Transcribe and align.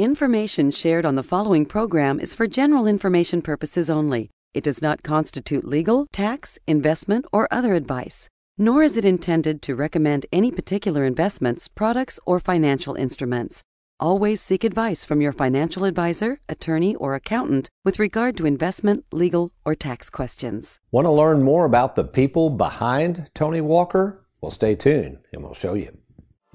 Information 0.00 0.70
shared 0.70 1.04
on 1.04 1.16
the 1.16 1.22
following 1.22 1.66
program 1.66 2.20
is 2.20 2.34
for 2.34 2.46
general 2.46 2.86
information 2.86 3.42
purposes 3.42 3.90
only. 3.90 4.30
It 4.54 4.64
does 4.64 4.80
not 4.80 5.02
constitute 5.02 5.62
legal, 5.62 6.06
tax, 6.10 6.58
investment, 6.66 7.26
or 7.34 7.46
other 7.50 7.74
advice, 7.74 8.26
nor 8.56 8.82
is 8.82 8.96
it 8.96 9.04
intended 9.04 9.60
to 9.60 9.74
recommend 9.74 10.24
any 10.32 10.50
particular 10.50 11.04
investments, 11.04 11.68
products, 11.68 12.18
or 12.24 12.40
financial 12.40 12.94
instruments. 12.94 13.60
Always 14.00 14.40
seek 14.40 14.64
advice 14.64 15.04
from 15.04 15.20
your 15.20 15.32
financial 15.32 15.84
advisor, 15.84 16.40
attorney, 16.48 16.96
or 16.96 17.14
accountant 17.14 17.68
with 17.84 17.98
regard 17.98 18.38
to 18.38 18.46
investment, 18.46 19.04
legal, 19.12 19.50
or 19.66 19.74
tax 19.74 20.08
questions. 20.08 20.78
Want 20.90 21.04
to 21.04 21.10
learn 21.10 21.42
more 21.42 21.66
about 21.66 21.94
the 21.94 22.04
people 22.04 22.48
behind 22.48 23.30
Tony 23.34 23.60
Walker? 23.60 24.24
Well, 24.40 24.50
stay 24.50 24.76
tuned 24.76 25.18
and 25.30 25.42
we'll 25.42 25.52
show 25.52 25.74
you. 25.74 25.99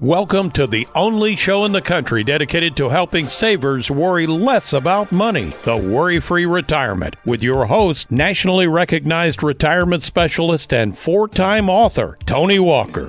Welcome 0.02 0.50
to 0.50 0.66
the 0.66 0.86
only 0.94 1.36
show 1.36 1.64
in 1.64 1.72
the 1.72 1.80
country 1.80 2.22
dedicated 2.22 2.76
to 2.76 2.90
helping 2.90 3.28
savers 3.28 3.90
worry 3.90 4.26
less 4.26 4.74
about 4.74 5.10
money, 5.10 5.54
the 5.64 5.78
Worry 5.78 6.20
Free 6.20 6.44
Retirement, 6.44 7.16
with 7.24 7.42
your 7.42 7.64
host, 7.64 8.10
nationally 8.10 8.66
recognized 8.66 9.42
retirement 9.42 10.02
specialist 10.02 10.74
and 10.74 10.98
four 10.98 11.28
time 11.28 11.70
author, 11.70 12.18
Tony 12.26 12.58
Walker. 12.58 13.08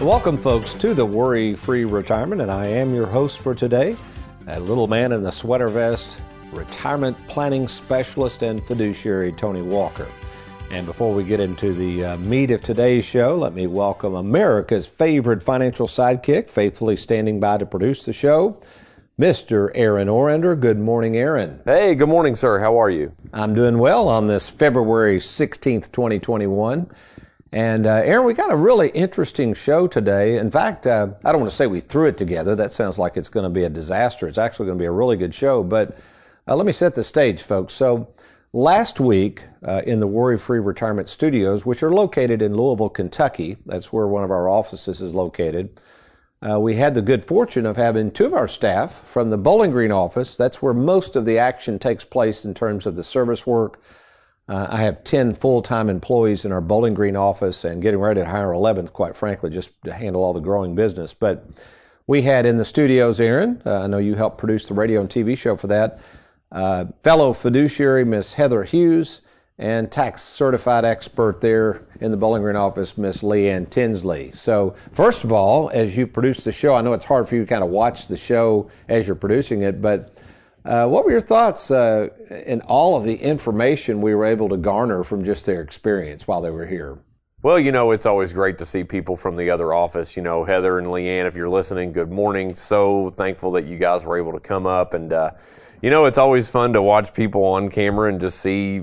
Welcome, 0.00 0.38
folks, 0.38 0.72
to 0.74 0.94
the 0.94 1.04
Worry 1.04 1.54
Free 1.54 1.84
Retirement, 1.84 2.40
and 2.40 2.50
I 2.50 2.64
am 2.64 2.94
your 2.94 3.04
host 3.04 3.38
for 3.38 3.54
today, 3.54 3.94
a 4.46 4.58
little 4.58 4.86
man 4.86 5.12
in 5.12 5.26
a 5.26 5.30
sweater 5.30 5.68
vest, 5.68 6.18
retirement 6.52 7.18
planning 7.28 7.68
specialist 7.68 8.42
and 8.42 8.64
fiduciary 8.64 9.30
Tony 9.30 9.60
Walker. 9.60 10.08
And 10.70 10.86
before 10.86 11.12
we 11.12 11.22
get 11.22 11.38
into 11.38 11.74
the 11.74 12.02
uh, 12.02 12.16
meat 12.16 12.50
of 12.50 12.62
today's 12.62 13.04
show, 13.04 13.36
let 13.36 13.52
me 13.52 13.66
welcome 13.66 14.14
America's 14.14 14.86
favorite 14.86 15.42
financial 15.42 15.86
sidekick, 15.86 16.48
faithfully 16.48 16.96
standing 16.96 17.38
by 17.38 17.58
to 17.58 17.66
produce 17.66 18.06
the 18.06 18.14
show, 18.14 18.58
Mr. 19.18 19.70
Aaron 19.74 20.08
Orender. 20.08 20.58
Good 20.58 20.78
morning, 20.78 21.18
Aaron. 21.18 21.60
Hey, 21.66 21.94
good 21.94 22.08
morning, 22.08 22.36
sir. 22.36 22.58
How 22.58 22.80
are 22.80 22.88
you? 22.88 23.12
I'm 23.34 23.54
doing 23.54 23.76
well 23.76 24.08
on 24.08 24.28
this 24.28 24.48
February 24.48 25.18
16th, 25.18 25.92
2021. 25.92 26.90
And 27.52 27.86
uh, 27.86 28.02
Aaron, 28.04 28.26
we 28.26 28.34
got 28.34 28.52
a 28.52 28.56
really 28.56 28.90
interesting 28.90 29.54
show 29.54 29.88
today. 29.88 30.36
In 30.36 30.50
fact, 30.50 30.86
uh, 30.86 31.08
I 31.24 31.32
don't 31.32 31.40
want 31.40 31.50
to 31.50 31.56
say 31.56 31.66
we 31.66 31.80
threw 31.80 32.06
it 32.06 32.16
together. 32.16 32.54
That 32.54 32.72
sounds 32.72 32.98
like 32.98 33.16
it's 33.16 33.28
going 33.28 33.44
to 33.44 33.50
be 33.50 33.64
a 33.64 33.70
disaster. 33.70 34.28
It's 34.28 34.38
actually 34.38 34.66
going 34.66 34.78
to 34.78 34.82
be 34.82 34.86
a 34.86 34.92
really 34.92 35.16
good 35.16 35.34
show. 35.34 35.64
But 35.64 35.98
uh, 36.46 36.54
let 36.54 36.64
me 36.64 36.72
set 36.72 36.94
the 36.94 37.02
stage, 37.02 37.42
folks. 37.42 37.74
So 37.74 38.14
last 38.52 39.00
week 39.00 39.42
uh, 39.66 39.82
in 39.84 39.98
the 39.98 40.06
Worry 40.06 40.38
Free 40.38 40.60
Retirement 40.60 41.08
Studios, 41.08 41.66
which 41.66 41.82
are 41.82 41.92
located 41.92 42.40
in 42.40 42.54
Louisville, 42.54 42.88
Kentucky, 42.88 43.56
that's 43.66 43.92
where 43.92 44.06
one 44.06 44.22
of 44.22 44.30
our 44.30 44.48
offices 44.48 45.00
is 45.00 45.12
located. 45.12 45.80
Uh, 46.42 46.58
we 46.58 46.76
had 46.76 46.94
the 46.94 47.02
good 47.02 47.24
fortune 47.24 47.66
of 47.66 47.76
having 47.76 48.10
two 48.10 48.24
of 48.24 48.32
our 48.32 48.48
staff 48.48 48.92
from 48.92 49.28
the 49.28 49.36
Bowling 49.36 49.72
Green 49.72 49.92
office. 49.92 50.36
That's 50.36 50.62
where 50.62 50.72
most 50.72 51.14
of 51.14 51.26
the 51.26 51.36
action 51.36 51.78
takes 51.78 52.04
place 52.04 52.44
in 52.44 52.54
terms 52.54 52.86
of 52.86 52.96
the 52.96 53.04
service 53.04 53.46
work, 53.46 53.82
uh, 54.50 54.66
I 54.68 54.78
have 54.78 55.04
10 55.04 55.34
full 55.34 55.62
time 55.62 55.88
employees 55.88 56.44
in 56.44 56.50
our 56.50 56.60
Bowling 56.60 56.92
Green 56.92 57.14
office 57.14 57.64
and 57.64 57.80
getting 57.80 58.00
ready 58.00 58.20
to 58.20 58.26
hire 58.26 58.48
11th, 58.48 58.92
quite 58.92 59.14
frankly, 59.14 59.48
just 59.48 59.70
to 59.84 59.92
handle 59.92 60.24
all 60.24 60.32
the 60.32 60.40
growing 60.40 60.74
business. 60.74 61.14
But 61.14 61.46
we 62.08 62.22
had 62.22 62.44
in 62.44 62.56
the 62.56 62.64
studios, 62.64 63.20
Aaron, 63.20 63.62
uh, 63.64 63.82
I 63.82 63.86
know 63.86 63.98
you 63.98 64.16
helped 64.16 64.38
produce 64.38 64.66
the 64.66 64.74
radio 64.74 65.00
and 65.02 65.08
TV 65.08 65.38
show 65.38 65.56
for 65.56 65.68
that, 65.68 66.00
uh, 66.50 66.86
fellow 67.04 67.32
fiduciary 67.32 68.04
Miss 68.04 68.32
Heather 68.32 68.64
Hughes, 68.64 69.20
and 69.56 69.92
tax 69.92 70.22
certified 70.22 70.84
expert 70.84 71.40
there 71.40 71.82
in 72.00 72.10
the 72.10 72.16
Bowling 72.16 72.42
Green 72.42 72.56
office, 72.56 72.98
Miss 72.98 73.22
Leanne 73.22 73.70
Tinsley. 73.70 74.32
So, 74.34 74.74
first 74.90 75.22
of 75.22 75.32
all, 75.32 75.70
as 75.72 75.96
you 75.96 76.08
produce 76.08 76.42
the 76.42 76.50
show, 76.50 76.74
I 76.74 76.80
know 76.80 76.92
it's 76.92 77.04
hard 77.04 77.28
for 77.28 77.36
you 77.36 77.42
to 77.42 77.46
kind 77.46 77.62
of 77.62 77.70
watch 77.70 78.08
the 78.08 78.16
show 78.16 78.68
as 78.88 79.06
you're 79.06 79.14
producing 79.14 79.62
it, 79.62 79.80
but 79.80 80.20
uh, 80.64 80.86
what 80.86 81.04
were 81.04 81.10
your 81.10 81.20
thoughts 81.20 81.70
uh, 81.70 82.08
in 82.46 82.60
all 82.62 82.96
of 82.96 83.04
the 83.04 83.14
information 83.16 84.00
we 84.00 84.14
were 84.14 84.26
able 84.26 84.48
to 84.48 84.56
garner 84.56 85.02
from 85.02 85.24
just 85.24 85.46
their 85.46 85.62
experience 85.62 86.28
while 86.28 86.40
they 86.40 86.50
were 86.50 86.66
here? 86.66 86.98
Well, 87.42 87.58
you 87.58 87.72
know, 87.72 87.92
it's 87.92 88.04
always 88.04 88.34
great 88.34 88.58
to 88.58 88.66
see 88.66 88.84
people 88.84 89.16
from 89.16 89.36
the 89.36 89.48
other 89.48 89.72
office. 89.72 90.14
You 90.14 90.22
know, 90.22 90.44
Heather 90.44 90.78
and 90.78 90.88
Leanne, 90.88 91.24
if 91.24 91.34
you're 91.34 91.48
listening, 91.48 91.92
good 91.92 92.12
morning. 92.12 92.54
So 92.54 93.08
thankful 93.08 93.52
that 93.52 93.66
you 93.66 93.78
guys 93.78 94.04
were 94.04 94.18
able 94.18 94.32
to 94.32 94.40
come 94.40 94.66
up. 94.66 94.92
And, 94.92 95.10
uh, 95.10 95.30
you 95.80 95.88
know, 95.88 96.04
it's 96.04 96.18
always 96.18 96.50
fun 96.50 96.74
to 96.74 96.82
watch 96.82 97.14
people 97.14 97.42
on 97.44 97.70
camera 97.70 98.10
and 98.10 98.20
just 98.20 98.40
see 98.40 98.82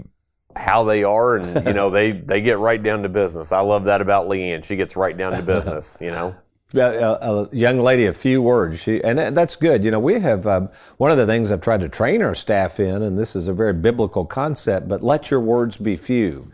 how 0.56 0.84
they 0.84 1.04
are. 1.04 1.36
And, 1.36 1.68
you 1.68 1.74
know, 1.74 1.90
they, 1.92 2.14
they 2.14 2.42
get 2.42 2.58
right 2.58 2.82
down 2.82 3.04
to 3.04 3.10
business. 3.10 3.52
I 3.52 3.60
love 3.60 3.84
that 3.84 4.02
about 4.02 4.28
Leanne. 4.28 4.64
She 4.64 4.76
gets 4.76 4.96
right 4.96 5.16
down 5.16 5.34
to 5.34 5.44
business, 5.44 6.00
you 6.02 6.10
know? 6.10 6.36
A, 6.76 7.18
a, 7.22 7.56
young 7.56 7.80
lady, 7.80 8.06
a 8.06 8.14
few 8.14 8.42
words, 8.42 8.82
she, 8.82 9.02
and 9.04 9.20
that's 9.36 9.56
good. 9.56 9.84
You 9.84 9.92
know, 9.92 10.00
we 10.00 10.20
have 10.20 10.46
um, 10.46 10.70
one 10.98 11.12
of 11.12 11.18
the 11.18 11.26
things 11.26 11.52
I've 11.52 11.62
tried 11.62 11.82
to 11.82 11.90
train 11.90 12.22
our 12.22 12.36
staff 12.36 12.80
in, 12.80 13.02
and 13.02 13.18
this 13.18 13.36
is 13.36 13.48
a 13.48 13.54
very 13.54 13.74
biblical 13.74 14.26
concept, 14.26 14.88
but 14.88 15.02
let 15.02 15.32
your 15.32 15.40
words 15.40 15.78
be 15.78 15.96
few. 15.96 16.52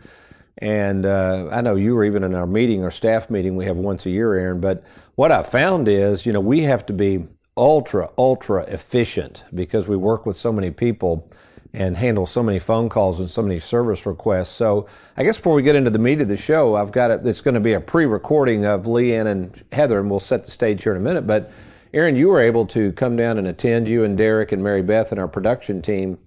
And 0.58 1.04
uh, 1.04 1.48
I 1.50 1.60
know 1.60 1.74
you 1.74 1.94
were 1.94 2.04
even 2.04 2.22
in 2.22 2.34
our 2.34 2.46
meeting, 2.46 2.84
our 2.84 2.90
staff 2.90 3.28
meeting 3.28 3.56
we 3.56 3.64
have 3.64 3.76
once 3.76 4.06
a 4.06 4.10
year, 4.10 4.34
Aaron. 4.34 4.60
But 4.60 4.84
what 5.16 5.32
I 5.32 5.42
found 5.42 5.88
is, 5.88 6.26
you 6.26 6.32
know, 6.32 6.40
we 6.40 6.60
have 6.60 6.86
to 6.86 6.92
be 6.92 7.24
ultra, 7.56 8.08
ultra 8.16 8.62
efficient 8.64 9.44
because 9.52 9.88
we 9.88 9.96
work 9.96 10.26
with 10.26 10.36
so 10.36 10.52
many 10.52 10.70
people 10.70 11.28
and 11.74 11.96
handle 11.96 12.24
so 12.24 12.42
many 12.42 12.58
phone 12.58 12.88
calls 12.88 13.20
and 13.20 13.30
so 13.30 13.42
many 13.42 13.58
service 13.58 14.06
requests. 14.06 14.50
So 14.50 14.86
I 15.16 15.24
guess 15.24 15.36
before 15.36 15.54
we 15.54 15.62
get 15.62 15.76
into 15.76 15.90
the 15.90 15.98
meat 15.98 16.20
of 16.20 16.28
the 16.28 16.36
show, 16.36 16.76
I've 16.76 16.92
got 16.92 17.10
it. 17.10 17.26
It's 17.26 17.40
going 17.40 17.54
to 17.54 17.60
be 17.60 17.74
a 17.74 17.80
pre-recording 17.80 18.64
of 18.64 18.84
Leanne 18.84 19.26
and 19.26 19.62
Heather, 19.72 19.98
and 19.98 20.08
we'll 20.08 20.20
set 20.20 20.44
the 20.44 20.50
stage 20.50 20.84
here 20.84 20.92
in 20.92 20.98
a 20.98 21.04
minute. 21.04 21.26
But 21.26 21.50
Aaron, 21.92 22.16
you 22.16 22.28
were 22.28 22.40
able 22.40 22.64
to 22.66 22.92
come 22.92 23.16
down 23.16 23.38
and 23.38 23.46
attend 23.46 23.88
you 23.88 24.04
and 24.04 24.16
Derek 24.16 24.52
and 24.52 24.62
Mary 24.62 24.82
Beth 24.82 25.10
and 25.10 25.20
our 25.20 25.28
production 25.28 25.82
team 25.82 26.18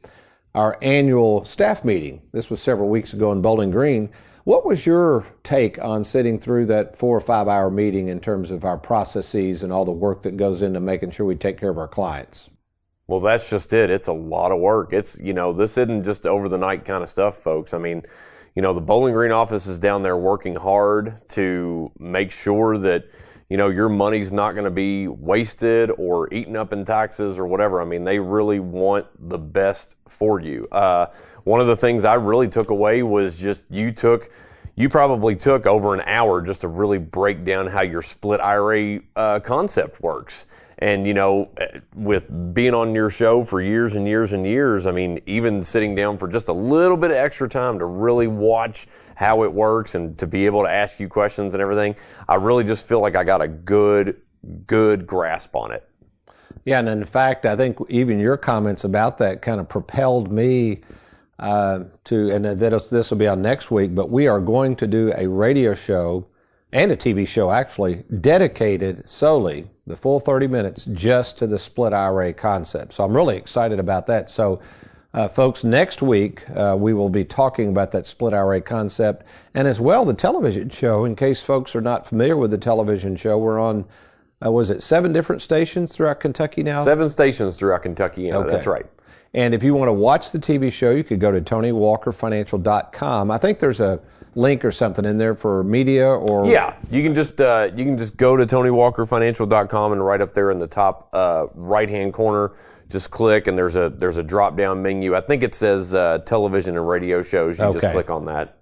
our 0.57 0.75
annual 0.81 1.45
staff 1.45 1.85
meeting. 1.85 2.19
This 2.33 2.49
was 2.49 2.59
several 2.59 2.89
weeks 2.89 3.13
ago 3.13 3.31
in 3.31 3.43
Bowling 3.43 3.69
Green. 3.69 4.09
What 4.43 4.65
was 4.65 4.87
your 4.87 5.23
take 5.43 5.77
on 5.83 6.03
sitting 6.03 6.39
through 6.39 6.65
that 6.67 6.95
four 6.95 7.15
or 7.15 7.21
five 7.21 7.47
hour 7.47 7.69
meeting 7.69 8.07
in 8.07 8.19
terms 8.19 8.49
of 8.49 8.65
our 8.65 8.77
processes 8.77 9.61
and 9.61 9.71
all 9.71 9.85
the 9.85 9.91
work 9.91 10.23
that 10.23 10.35
goes 10.35 10.63
into 10.63 10.79
making 10.79 11.11
sure 11.11 11.27
we 11.27 11.35
take 11.35 11.59
care 11.59 11.69
of 11.69 11.77
our 11.77 11.87
clients? 11.87 12.49
Well, 13.07 13.21
that's 13.21 13.49
just 13.49 13.71
it. 13.71 13.89
It's 13.89 14.07
a 14.07 14.13
lot 14.13 14.51
of 14.51 14.59
work. 14.59 14.91
It's, 14.91 15.17
you 15.19 15.33
know, 15.33 15.53
this 15.53 15.77
isn't 15.77 16.03
just 16.03 16.25
over 16.25 16.49
the 16.49 16.57
night 16.57 16.83
kind 16.83 17.01
of 17.01 17.07
stuff, 17.07 17.37
folks. 17.37 17.73
I 17.73 17.77
mean, 17.77 18.03
you 18.53 18.61
know, 18.61 18.73
the 18.73 18.81
Bowling 18.81 19.13
Green 19.13 19.31
office 19.31 19.65
is 19.65 19.79
down 19.79 20.03
there 20.03 20.17
working 20.17 20.55
hard 20.55 21.21
to 21.29 21.89
make 21.99 22.33
sure 22.33 22.77
that, 22.79 23.05
you 23.49 23.55
know, 23.55 23.69
your 23.69 23.87
money's 23.87 24.33
not 24.33 24.53
going 24.53 24.65
to 24.65 24.71
be 24.71 25.07
wasted 25.07 25.89
or 25.97 26.33
eaten 26.33 26.57
up 26.57 26.73
in 26.73 26.83
taxes 26.83 27.39
or 27.39 27.47
whatever. 27.47 27.81
I 27.81 27.85
mean, 27.85 28.03
they 28.03 28.19
really 28.19 28.59
want 28.59 29.07
the 29.29 29.37
best 29.37 29.95
for 30.09 30.41
you. 30.41 30.67
Uh, 30.69 31.05
one 31.45 31.61
of 31.61 31.67
the 31.67 31.77
things 31.77 32.03
I 32.03 32.15
really 32.15 32.49
took 32.49 32.71
away 32.71 33.03
was 33.03 33.37
just 33.37 33.63
you 33.69 33.93
took, 33.93 34.29
you 34.75 34.89
probably 34.89 35.37
took 35.37 35.65
over 35.65 35.93
an 35.93 36.01
hour 36.05 36.41
just 36.41 36.59
to 36.61 36.67
really 36.67 36.97
break 36.97 37.45
down 37.45 37.67
how 37.67 37.83
your 37.83 38.01
split 38.01 38.41
IRA 38.41 38.99
uh, 39.15 39.39
concept 39.39 40.01
works. 40.01 40.45
And, 40.79 41.07
you 41.07 41.13
know, 41.15 41.49
with 41.95 42.29
being 42.53 42.75
on 42.75 42.93
your 42.93 43.09
show 43.09 43.43
for 43.43 43.59
years 43.59 43.95
and 43.95 44.07
years 44.07 44.33
and 44.33 44.45
years, 44.45 44.85
I 44.85 44.91
mean, 44.91 45.19
even 45.25 45.63
sitting 45.63 45.95
down 45.95 46.19
for 46.19 46.27
just 46.27 46.49
a 46.49 46.53
little 46.53 46.97
bit 46.97 47.09
of 47.09 47.17
extra 47.17 47.49
time 47.49 47.79
to 47.79 47.85
really 47.85 48.27
watch 48.27 48.87
how 49.15 49.43
it 49.43 49.51
works 49.51 49.95
and 49.95 50.15
to 50.19 50.27
be 50.27 50.45
able 50.45 50.61
to 50.63 50.69
ask 50.69 50.99
you 50.99 51.09
questions 51.09 51.55
and 51.55 51.61
everything, 51.61 51.95
I 52.29 52.35
really 52.35 52.63
just 52.63 52.87
feel 52.87 52.99
like 52.99 53.15
I 53.15 53.23
got 53.23 53.41
a 53.41 53.47
good, 53.47 54.21
good 54.67 55.07
grasp 55.07 55.55
on 55.55 55.71
it. 55.71 55.89
Yeah, 56.63 56.79
and 56.79 56.89
in 56.89 57.05
fact, 57.05 57.47
I 57.47 57.55
think 57.55 57.79
even 57.89 58.19
your 58.19 58.37
comments 58.37 58.83
about 58.83 59.17
that 59.17 59.41
kind 59.41 59.59
of 59.59 59.67
propelled 59.67 60.31
me 60.31 60.81
uh, 61.39 61.85
to, 62.03 62.29
and 62.29 62.45
this 62.45 63.09
will 63.09 63.17
be 63.17 63.27
on 63.27 63.41
next 63.41 63.71
week, 63.71 63.95
but 63.95 64.11
we 64.11 64.27
are 64.27 64.39
going 64.39 64.75
to 64.75 64.85
do 64.85 65.11
a 65.17 65.27
radio 65.27 65.73
show 65.73 66.27
and 66.71 66.91
a 66.91 66.97
TV 66.97 67.27
show 67.27 67.51
actually 67.51 68.03
dedicated 68.19 69.07
solely 69.07 69.69
the 69.85 69.95
full 69.95 70.19
30 70.19 70.47
minutes 70.47 70.85
just 70.85 71.37
to 71.37 71.47
the 71.47 71.57
split 71.57 71.93
IRA 71.93 72.33
concept. 72.33 72.93
So 72.93 73.03
I'm 73.03 73.15
really 73.15 73.37
excited 73.37 73.79
about 73.79 74.07
that. 74.07 74.29
So, 74.29 74.59
uh, 75.13 75.27
folks, 75.27 75.63
next 75.63 76.01
week 76.01 76.47
uh, 76.49 76.75
we 76.77 76.93
will 76.93 77.09
be 77.09 77.23
talking 77.23 77.69
about 77.69 77.91
that 77.93 78.05
split 78.05 78.33
IRA 78.33 78.61
concept 78.61 79.25
and 79.53 79.67
as 79.67 79.79
well 79.79 80.03
the 80.03 80.13
television 80.13 80.69
show. 80.69 81.05
In 81.05 81.15
case 81.15 81.41
folks 81.41 81.75
are 81.75 81.81
not 81.81 82.05
familiar 82.05 82.35
with 82.35 82.51
the 82.51 82.57
television 82.57 83.15
show, 83.15 83.37
we're 83.37 83.59
on. 83.59 83.85
Uh, 84.45 84.51
was 84.51 84.69
it 84.69 84.83
seven 84.83 85.11
different 85.13 85.41
stations 85.41 85.95
throughout 85.95 86.19
Kentucky 86.19 86.63
now? 86.63 86.83
Seven 86.83 87.09
stations 87.09 87.55
throughout 87.57 87.81
Kentucky. 87.83 88.31
okay. 88.31 88.49
That's 88.49 88.67
right. 88.67 88.85
And 89.33 89.53
if 89.53 89.63
you 89.63 89.73
want 89.73 89.89
to 89.89 89.93
watch 89.93 90.31
the 90.31 90.39
TV 90.39 90.71
show, 90.71 90.91
you 90.91 91.03
could 91.03 91.19
go 91.19 91.31
to 91.31 91.41
TonyWalkerFinancial.com. 91.41 93.31
I 93.31 93.37
think 93.37 93.59
there's 93.59 93.79
a 93.79 93.99
link 94.35 94.63
or 94.63 94.71
something 94.71 95.03
in 95.05 95.17
there 95.17 95.35
for 95.35 95.63
media 95.63 96.07
or 96.07 96.47
Yeah, 96.47 96.75
you 96.91 97.01
can 97.03 97.15
just 97.15 97.41
uh, 97.41 97.69
you 97.75 97.83
can 97.83 97.97
just 97.97 98.17
go 98.17 98.37
to 98.37 98.45
TonyWalkerFinancial.com 98.45 99.91
and 99.93 100.05
right 100.05 100.21
up 100.21 100.33
there 100.33 100.51
in 100.51 100.59
the 100.59 100.67
top 100.67 101.09
uh, 101.13 101.47
right 101.55 101.89
hand 101.89 102.13
corner, 102.13 102.53
just 102.89 103.09
click 103.11 103.47
and 103.47 103.57
there's 103.57 103.75
a 103.75 103.89
there's 103.89 104.17
a 104.17 104.23
drop 104.23 104.55
down 104.55 104.81
menu. 104.81 105.15
I 105.15 105.21
think 105.21 105.43
it 105.43 105.55
says 105.55 105.93
uh, 105.93 106.19
television 106.19 106.77
and 106.77 106.87
radio 106.87 107.21
shows. 107.23 107.59
You 107.59 107.65
Okay. 107.65 107.79
just 107.79 107.91
click 107.93 108.09
on 108.09 108.25
that. 108.25 108.59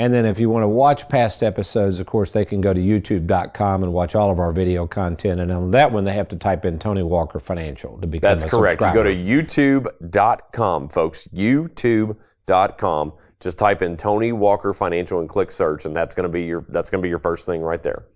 And 0.00 0.14
then 0.14 0.24
if 0.24 0.40
you 0.40 0.48
want 0.48 0.62
to 0.62 0.68
watch 0.68 1.10
past 1.10 1.42
episodes, 1.42 2.00
of 2.00 2.06
course, 2.06 2.32
they 2.32 2.46
can 2.46 2.62
go 2.62 2.72
to 2.72 2.80
youtube.com 2.80 3.82
and 3.82 3.92
watch 3.92 4.14
all 4.14 4.30
of 4.30 4.38
our 4.38 4.50
video 4.50 4.86
content. 4.86 5.42
And 5.42 5.52
on 5.52 5.72
that 5.72 5.92
one, 5.92 6.04
they 6.04 6.14
have 6.14 6.28
to 6.28 6.36
type 6.36 6.64
in 6.64 6.78
Tony 6.78 7.02
Walker 7.02 7.38
Financial 7.38 7.98
to 7.98 8.06
become 8.06 8.26
That's 8.26 8.44
a 8.44 8.48
correct. 8.48 8.80
You 8.80 8.94
go 8.94 9.02
to 9.02 9.14
youtube.com, 9.14 10.88
folks. 10.88 11.28
youtube.com. 11.34 13.12
Just 13.40 13.58
type 13.58 13.82
in 13.82 13.98
Tony 13.98 14.32
Walker 14.32 14.72
Financial 14.72 15.20
and 15.20 15.28
click 15.28 15.50
search, 15.50 15.84
and 15.84 15.94
that's 15.94 16.14
going 16.14 16.24
to 16.24 16.30
be 16.30 16.44
your 16.44 16.64
that's 16.70 16.88
going 16.88 17.02
to 17.02 17.04
be 17.04 17.10
your 17.10 17.18
first 17.18 17.44
thing 17.44 17.60
right 17.60 17.82
there. 17.82 18.06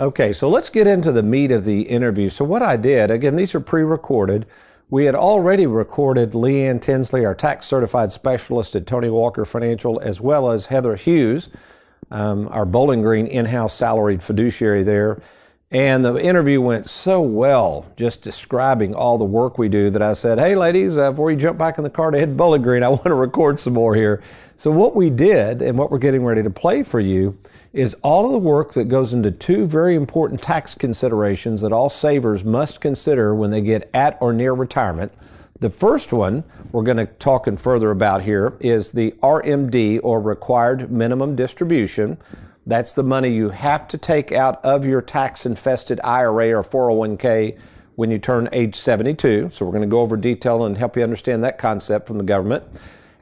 Okay, 0.00 0.32
so 0.32 0.48
let's 0.48 0.70
get 0.70 0.88
into 0.88 1.12
the 1.12 1.22
meat 1.22 1.52
of 1.52 1.64
the 1.64 1.82
interview. 1.82 2.30
So, 2.30 2.44
what 2.44 2.62
I 2.62 2.76
did, 2.76 3.12
again, 3.12 3.36
these 3.36 3.54
are 3.54 3.60
pre 3.60 3.82
recorded. 3.82 4.44
We 4.92 5.06
had 5.06 5.14
already 5.14 5.66
recorded 5.66 6.32
Leanne 6.32 6.78
Tinsley, 6.78 7.24
our 7.24 7.34
tax 7.34 7.64
certified 7.64 8.12
specialist 8.12 8.76
at 8.76 8.86
Tony 8.86 9.08
Walker 9.08 9.46
Financial, 9.46 9.98
as 10.00 10.20
well 10.20 10.50
as 10.50 10.66
Heather 10.66 10.96
Hughes, 10.96 11.48
um, 12.10 12.46
our 12.48 12.66
Bowling 12.66 13.00
Green 13.00 13.26
in 13.26 13.46
house 13.46 13.72
salaried 13.72 14.22
fiduciary 14.22 14.82
there. 14.82 15.22
And 15.70 16.04
the 16.04 16.22
interview 16.22 16.60
went 16.60 16.84
so 16.84 17.22
well, 17.22 17.86
just 17.96 18.20
describing 18.20 18.94
all 18.94 19.16
the 19.16 19.24
work 19.24 19.56
we 19.56 19.70
do, 19.70 19.88
that 19.88 20.02
I 20.02 20.12
said, 20.12 20.38
Hey, 20.38 20.54
ladies, 20.54 20.98
uh, 20.98 21.10
before 21.10 21.30
you 21.30 21.38
jump 21.38 21.56
back 21.56 21.78
in 21.78 21.84
the 21.84 21.88
car 21.88 22.10
to 22.10 22.18
hit 22.18 22.36
Bowling 22.36 22.60
Green, 22.60 22.82
I 22.82 22.88
want 22.90 23.04
to 23.04 23.14
record 23.14 23.58
some 23.58 23.72
more 23.72 23.94
here. 23.94 24.22
So, 24.56 24.70
what 24.70 24.94
we 24.94 25.08
did 25.08 25.62
and 25.62 25.78
what 25.78 25.90
we're 25.90 25.96
getting 25.96 26.22
ready 26.22 26.42
to 26.42 26.50
play 26.50 26.82
for 26.82 27.00
you 27.00 27.38
is 27.72 27.94
all 28.02 28.26
of 28.26 28.32
the 28.32 28.38
work 28.38 28.74
that 28.74 28.84
goes 28.84 29.14
into 29.14 29.30
two 29.30 29.66
very 29.66 29.94
important 29.94 30.42
tax 30.42 30.74
considerations 30.74 31.62
that 31.62 31.72
all 31.72 31.88
savers 31.88 32.44
must 32.44 32.80
consider 32.80 33.34
when 33.34 33.50
they 33.50 33.62
get 33.62 33.88
at 33.94 34.18
or 34.20 34.32
near 34.32 34.52
retirement. 34.52 35.12
The 35.58 35.70
first 35.70 36.12
one 36.12 36.44
we're 36.70 36.82
going 36.82 36.98
to 36.98 37.06
talk 37.06 37.46
and 37.46 37.58
further 37.58 37.90
about 37.90 38.22
here 38.22 38.56
is 38.60 38.92
the 38.92 39.12
RMD 39.22 40.00
or 40.02 40.20
required 40.20 40.90
minimum 40.90 41.34
distribution. 41.34 42.18
That's 42.66 42.94
the 42.94 43.04
money 43.04 43.28
you 43.28 43.50
have 43.50 43.88
to 43.88 43.98
take 43.98 44.32
out 44.32 44.62
of 44.64 44.84
your 44.84 45.00
tax 45.00 45.46
infested 45.46 46.00
IRA 46.04 46.50
or 46.50 46.62
401k 46.62 47.58
when 47.94 48.10
you 48.10 48.18
turn 48.18 48.48
age 48.52 48.74
72. 48.74 49.50
So 49.52 49.64
we're 49.64 49.72
going 49.72 49.82
to 49.82 49.88
go 49.88 50.00
over 50.00 50.16
detail 50.16 50.64
and 50.64 50.76
help 50.76 50.96
you 50.96 51.02
understand 51.02 51.42
that 51.44 51.58
concept 51.58 52.06
from 52.06 52.18
the 52.18 52.24
government. 52.24 52.64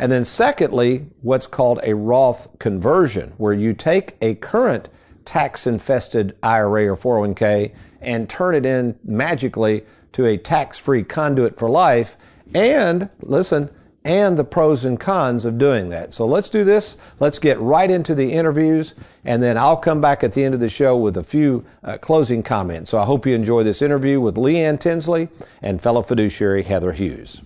And 0.01 0.11
then 0.11 0.25
secondly, 0.25 1.07
what's 1.21 1.47
called 1.47 1.79
a 1.83 1.95
Roth 1.95 2.59
conversion, 2.59 3.35
where 3.37 3.53
you 3.53 3.75
take 3.75 4.17
a 4.23 4.35
current 4.37 4.89
tax 5.27 5.67
infested 5.67 6.35
IRA 6.43 6.89
or 6.89 6.97
401k 6.97 7.75
and 8.01 8.29
turn 8.29 8.55
it 8.55 8.65
in 8.65 8.99
magically 9.05 9.85
to 10.13 10.25
a 10.25 10.39
tax 10.39 10.79
free 10.79 11.03
conduit 11.03 11.59
for 11.59 11.69
life. 11.69 12.17
And 12.55 13.11
listen, 13.21 13.71
and 14.03 14.39
the 14.39 14.45
pros 14.45 14.87
and 14.87 14.99
cons 14.99 15.45
of 15.45 15.59
doing 15.59 15.91
that. 15.91 16.15
So 16.15 16.25
let's 16.25 16.49
do 16.49 16.65
this. 16.65 16.97
Let's 17.19 17.39
get 17.39 17.61
right 17.61 17.91
into 17.91 18.15
the 18.15 18.33
interviews, 18.33 18.95
and 19.25 19.43
then 19.43 19.59
I'll 19.59 19.77
come 19.77 20.01
back 20.01 20.25
at 20.25 20.33
the 20.33 20.43
end 20.43 20.55
of 20.55 20.61
the 20.61 20.71
show 20.71 20.97
with 20.97 21.19
a 21.19 21.23
few 21.23 21.65
uh, 21.85 21.99
closing 21.99 22.43
comments. 22.43 22.91
So 22.91 22.99
I 22.99 23.05
hope 23.05 23.27
you 23.27 23.35
enjoy 23.35 23.63
this 23.63 23.83
interview 23.83 24.19
with 24.19 24.37
Leanne 24.37 24.81
Tinsley 24.81 25.29
and 25.61 25.83
fellow 25.83 26.01
fiduciary 26.01 26.63
Heather 26.63 26.93
Hughes. 26.93 27.43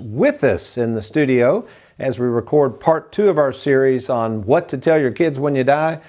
With 0.00 0.42
us 0.42 0.78
in 0.78 0.94
the 0.94 1.02
studio 1.02 1.68
as 1.98 2.18
we 2.18 2.26
record 2.26 2.78
part 2.78 3.10
two 3.12 3.28
of 3.28 3.38
our 3.38 3.52
series 3.52 4.08
on 4.08 4.44
what 4.44 4.68
to 4.68 4.78
tell 4.78 4.98
your 4.98 5.10
kids 5.10 5.38
when 5.38 5.54
you 5.54 5.64
die 5.64 6.00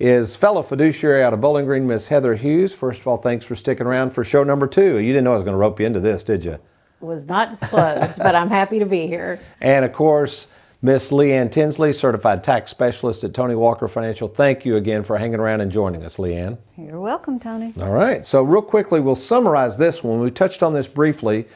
is 0.00 0.34
fellow 0.34 0.62
fiduciary 0.62 1.22
out 1.22 1.32
of 1.32 1.40
Bowling 1.40 1.66
Green, 1.66 1.86
Miss 1.86 2.08
Heather 2.08 2.34
Hughes. 2.34 2.72
First 2.72 3.00
of 3.00 3.06
all, 3.06 3.18
thanks 3.18 3.44
for 3.44 3.54
sticking 3.54 3.86
around 3.86 4.10
for 4.10 4.24
show 4.24 4.42
number 4.42 4.66
two. 4.66 4.98
You 4.98 5.12
didn't 5.12 5.24
know 5.24 5.32
I 5.32 5.34
was 5.34 5.44
going 5.44 5.54
to 5.54 5.58
rope 5.58 5.78
you 5.78 5.86
into 5.86 6.00
this, 6.00 6.22
did 6.22 6.44
you? 6.44 6.58
was 7.00 7.28
not 7.28 7.50
disclosed, 7.50 8.18
but 8.18 8.34
I'm 8.34 8.48
happy 8.48 8.78
to 8.78 8.86
be 8.86 9.06
here. 9.06 9.38
And 9.60 9.84
of 9.84 9.92
course, 9.92 10.46
Miss 10.82 11.10
Leanne 11.10 11.50
Tinsley, 11.50 11.92
certified 11.92 12.42
tax 12.42 12.70
specialist 12.70 13.24
at 13.24 13.34
Tony 13.34 13.54
Walker 13.54 13.88
Financial. 13.88 14.26
Thank 14.26 14.64
you 14.64 14.76
again 14.76 15.02
for 15.02 15.16
hanging 15.16 15.40
around 15.40 15.60
and 15.60 15.70
joining 15.70 16.04
us, 16.04 16.16
Leanne. 16.16 16.58
You're 16.76 17.00
welcome, 17.00 17.38
Tony. 17.38 17.72
All 17.78 17.90
right. 17.90 18.24
So, 18.24 18.42
real 18.42 18.62
quickly, 18.62 19.00
we'll 19.00 19.14
summarize 19.14 19.76
this 19.76 20.02
one. 20.02 20.20
We 20.20 20.30
touched 20.30 20.62
on 20.62 20.74
this 20.74 20.88
briefly. 20.88 21.46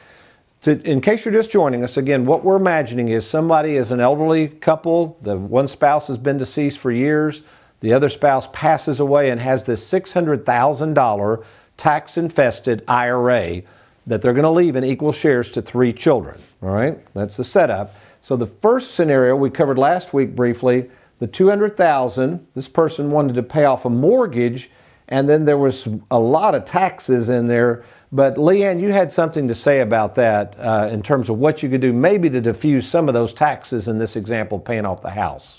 To, 0.61 0.81
in 0.81 0.99
case 0.99 1.23
you're 1.23 1.33
just 1.33 1.51
joining 1.51 1.83
us, 1.85 1.95
again, 1.95 2.25
what 2.25 2.43
we're 2.43 2.57
imagining 2.57 3.09
is 3.09 3.25
somebody 3.25 3.77
is 3.77 3.91
an 3.91 4.01
elderly 4.01 4.49
couple. 4.49 5.17
The 5.21 5.37
one 5.37 5.69
spouse 5.69 6.07
has 6.07 6.17
been 6.17 6.37
deceased 6.37 6.79
for 6.79 6.91
years. 6.91 7.43
The 7.79 7.93
other 7.93 8.09
spouse 8.09 8.49
passes 8.51 8.99
away 8.99 9.29
and 9.29 9.39
has 9.39 9.63
this 9.63 9.89
$600,000 9.89 11.43
tax 11.77 12.17
infested 12.17 12.83
IRA 12.89 13.61
that 14.05 14.21
they're 14.21 14.33
going 14.33 14.43
to 14.43 14.49
leave 14.49 14.75
in 14.75 14.83
equal 14.83 15.13
shares 15.13 15.49
to 15.51 15.61
three 15.61 15.93
children. 15.93 16.41
All 16.61 16.71
right, 16.71 16.99
that's 17.13 17.37
the 17.37 17.45
setup. 17.45 17.95
So 18.21 18.35
the 18.35 18.47
first 18.47 18.95
scenario 18.95 19.37
we 19.37 19.49
covered 19.49 19.77
last 19.77 20.13
week 20.13 20.35
briefly, 20.35 20.89
the 21.19 21.27
200,000, 21.27 22.45
this 22.53 22.67
person 22.67 23.11
wanted 23.11 23.35
to 23.35 23.43
pay 23.43 23.63
off 23.63 23.85
a 23.85 23.89
mortgage 23.89 24.69
and 25.09 25.27
then 25.27 25.45
there 25.45 25.57
was 25.57 25.87
a 26.11 26.19
lot 26.19 26.55
of 26.55 26.65
taxes 26.65 27.29
in 27.29 27.47
there. 27.47 27.83
But 28.11 28.35
Leanne, 28.35 28.81
you 28.81 28.91
had 28.91 29.13
something 29.13 29.47
to 29.47 29.55
say 29.55 29.81
about 29.81 30.15
that 30.15 30.55
uh, 30.59 30.89
in 30.91 31.03
terms 31.03 31.29
of 31.29 31.37
what 31.37 31.61
you 31.61 31.69
could 31.69 31.81
do 31.81 31.93
maybe 31.93 32.29
to 32.31 32.41
diffuse 32.41 32.87
some 32.87 33.07
of 33.07 33.13
those 33.13 33.33
taxes 33.33 33.87
in 33.87 33.99
this 33.99 34.15
example, 34.15 34.59
paying 34.59 34.85
off 34.85 35.01
the 35.01 35.11
house. 35.11 35.58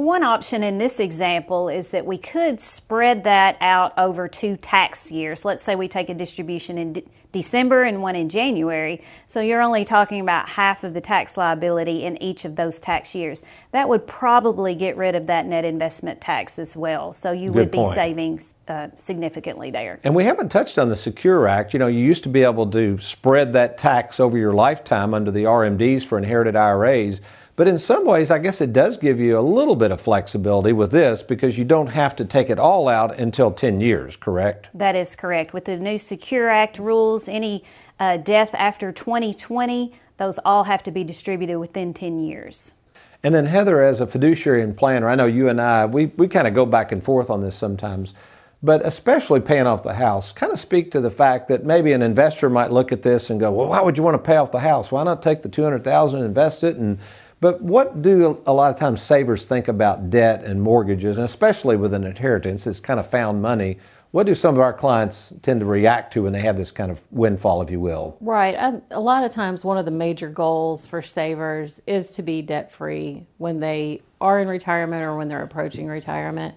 One 0.00 0.22
option 0.22 0.62
in 0.62 0.78
this 0.78 0.98
example 0.98 1.68
is 1.68 1.90
that 1.90 2.06
we 2.06 2.16
could 2.16 2.58
spread 2.58 3.24
that 3.24 3.58
out 3.60 3.92
over 3.98 4.28
two 4.28 4.56
tax 4.56 5.12
years. 5.12 5.44
Let's 5.44 5.62
say 5.62 5.76
we 5.76 5.88
take 5.88 6.08
a 6.08 6.14
distribution 6.14 6.78
in 6.78 6.92
de- 6.94 7.04
December 7.32 7.82
and 7.82 8.00
one 8.00 8.16
in 8.16 8.30
January. 8.30 9.02
So 9.26 9.42
you're 9.42 9.60
only 9.60 9.84
talking 9.84 10.22
about 10.22 10.48
half 10.48 10.84
of 10.84 10.94
the 10.94 11.02
tax 11.02 11.36
liability 11.36 12.04
in 12.04 12.20
each 12.22 12.46
of 12.46 12.56
those 12.56 12.80
tax 12.80 13.14
years. 13.14 13.42
That 13.72 13.90
would 13.90 14.06
probably 14.06 14.74
get 14.74 14.96
rid 14.96 15.14
of 15.14 15.26
that 15.26 15.44
net 15.44 15.66
investment 15.66 16.22
tax 16.22 16.58
as 16.58 16.78
well. 16.78 17.12
So 17.12 17.32
you 17.32 17.50
Good 17.50 17.56
would 17.56 17.70
be 17.70 17.78
point. 17.78 17.94
saving 17.94 18.40
uh, 18.68 18.88
significantly 18.96 19.70
there. 19.70 20.00
And 20.02 20.14
we 20.14 20.24
haven't 20.24 20.48
touched 20.48 20.78
on 20.78 20.88
the 20.88 20.96
Secure 20.96 21.46
Act. 21.46 21.74
You 21.74 21.78
know, 21.78 21.88
you 21.88 22.00
used 22.00 22.22
to 22.22 22.30
be 22.30 22.42
able 22.42 22.70
to 22.70 22.98
spread 23.00 23.52
that 23.52 23.76
tax 23.76 24.18
over 24.18 24.38
your 24.38 24.54
lifetime 24.54 25.12
under 25.12 25.30
the 25.30 25.44
RMDs 25.44 26.04
for 26.04 26.16
inherited 26.16 26.56
IRAs. 26.56 27.20
But 27.56 27.68
in 27.68 27.78
some 27.78 28.06
ways, 28.06 28.30
I 28.30 28.38
guess 28.38 28.60
it 28.60 28.72
does 28.72 28.96
give 28.96 29.20
you 29.20 29.38
a 29.38 29.40
little 29.40 29.76
bit 29.76 29.90
of 29.90 30.00
flexibility 30.00 30.72
with 30.72 30.90
this 30.90 31.22
because 31.22 31.58
you 31.58 31.64
don't 31.64 31.88
have 31.88 32.16
to 32.16 32.24
take 32.24 32.48
it 32.48 32.58
all 32.58 32.88
out 32.88 33.18
until 33.18 33.50
10 33.50 33.80
years, 33.80 34.16
correct? 34.16 34.68
That 34.74 34.96
is 34.96 35.14
correct. 35.14 35.52
With 35.52 35.66
the 35.66 35.76
new 35.76 35.98
Secure 35.98 36.48
Act 36.48 36.78
rules, 36.78 37.28
any 37.28 37.64
uh, 37.98 38.16
death 38.16 38.54
after 38.54 38.92
2020, 38.92 39.92
those 40.16 40.38
all 40.44 40.64
have 40.64 40.82
to 40.84 40.90
be 40.90 41.04
distributed 41.04 41.58
within 41.58 41.92
10 41.92 42.20
years. 42.20 42.74
And 43.22 43.34
then 43.34 43.44
Heather, 43.44 43.82
as 43.82 44.00
a 44.00 44.06
fiduciary 44.06 44.62
and 44.62 44.76
planner, 44.76 45.08
I 45.08 45.14
know 45.14 45.26
you 45.26 45.48
and 45.48 45.60
I, 45.60 45.84
we, 45.86 46.06
we 46.16 46.28
kind 46.28 46.48
of 46.48 46.54
go 46.54 46.64
back 46.64 46.92
and 46.92 47.04
forth 47.04 47.28
on 47.28 47.42
this 47.42 47.54
sometimes, 47.54 48.14
but 48.62 48.84
especially 48.86 49.40
paying 49.40 49.66
off 49.66 49.82
the 49.82 49.94
house, 49.94 50.32
kind 50.32 50.52
of 50.52 50.58
speak 50.58 50.90
to 50.92 51.00
the 51.00 51.10
fact 51.10 51.48
that 51.48 51.64
maybe 51.64 51.92
an 51.92 52.02
investor 52.02 52.48
might 52.48 52.70
look 52.70 52.92
at 52.92 53.02
this 53.02 53.28
and 53.28 53.38
go, 53.38 53.50
well, 53.50 53.68
why 53.68 53.80
would 53.80 53.98
you 53.98 54.02
want 54.02 54.14
to 54.14 54.18
pay 54.18 54.36
off 54.36 54.52
the 54.52 54.60
house? 54.60 54.90
Why 54.90 55.02
not 55.04 55.22
take 55.22 55.42
the 55.42 55.48
200000 55.48 56.18
and 56.18 56.26
invest 56.26 56.64
it? 56.64 56.76
And 56.76 56.98
But 57.40 57.62
what 57.62 58.02
do 58.02 58.42
a 58.46 58.52
lot 58.52 58.70
of 58.70 58.78
times 58.78 59.00
savers 59.02 59.46
think 59.46 59.68
about 59.68 60.10
debt 60.10 60.44
and 60.44 60.60
mortgages, 60.60 61.16
and 61.16 61.24
especially 61.24 61.76
with 61.76 61.94
an 61.94 62.04
inheritance, 62.04 62.66
it's 62.66 62.80
kind 62.80 63.00
of 63.00 63.08
found 63.08 63.40
money. 63.40 63.78
What 64.10 64.26
do 64.26 64.34
some 64.34 64.56
of 64.56 64.60
our 64.60 64.72
clients 64.72 65.32
tend 65.40 65.60
to 65.60 65.66
react 65.66 66.12
to 66.14 66.24
when 66.24 66.32
they 66.32 66.40
have 66.40 66.56
this 66.56 66.70
kind 66.70 66.90
of 66.90 67.00
windfall, 67.10 67.62
if 67.62 67.70
you 67.70 67.80
will? 67.80 68.16
Right. 68.20 68.54
Um, 68.56 68.82
a 68.90 69.00
lot 69.00 69.24
of 69.24 69.30
times, 69.30 69.64
one 69.64 69.78
of 69.78 69.84
the 69.84 69.90
major 69.90 70.28
goals 70.28 70.84
for 70.84 71.00
savers 71.00 71.80
is 71.86 72.10
to 72.12 72.22
be 72.22 72.42
debt 72.42 72.70
free 72.70 73.26
when 73.38 73.60
they 73.60 74.00
are 74.20 74.40
in 74.40 74.48
retirement 74.48 75.02
or 75.02 75.16
when 75.16 75.28
they're 75.28 75.42
approaching 75.42 75.86
retirement. 75.86 76.56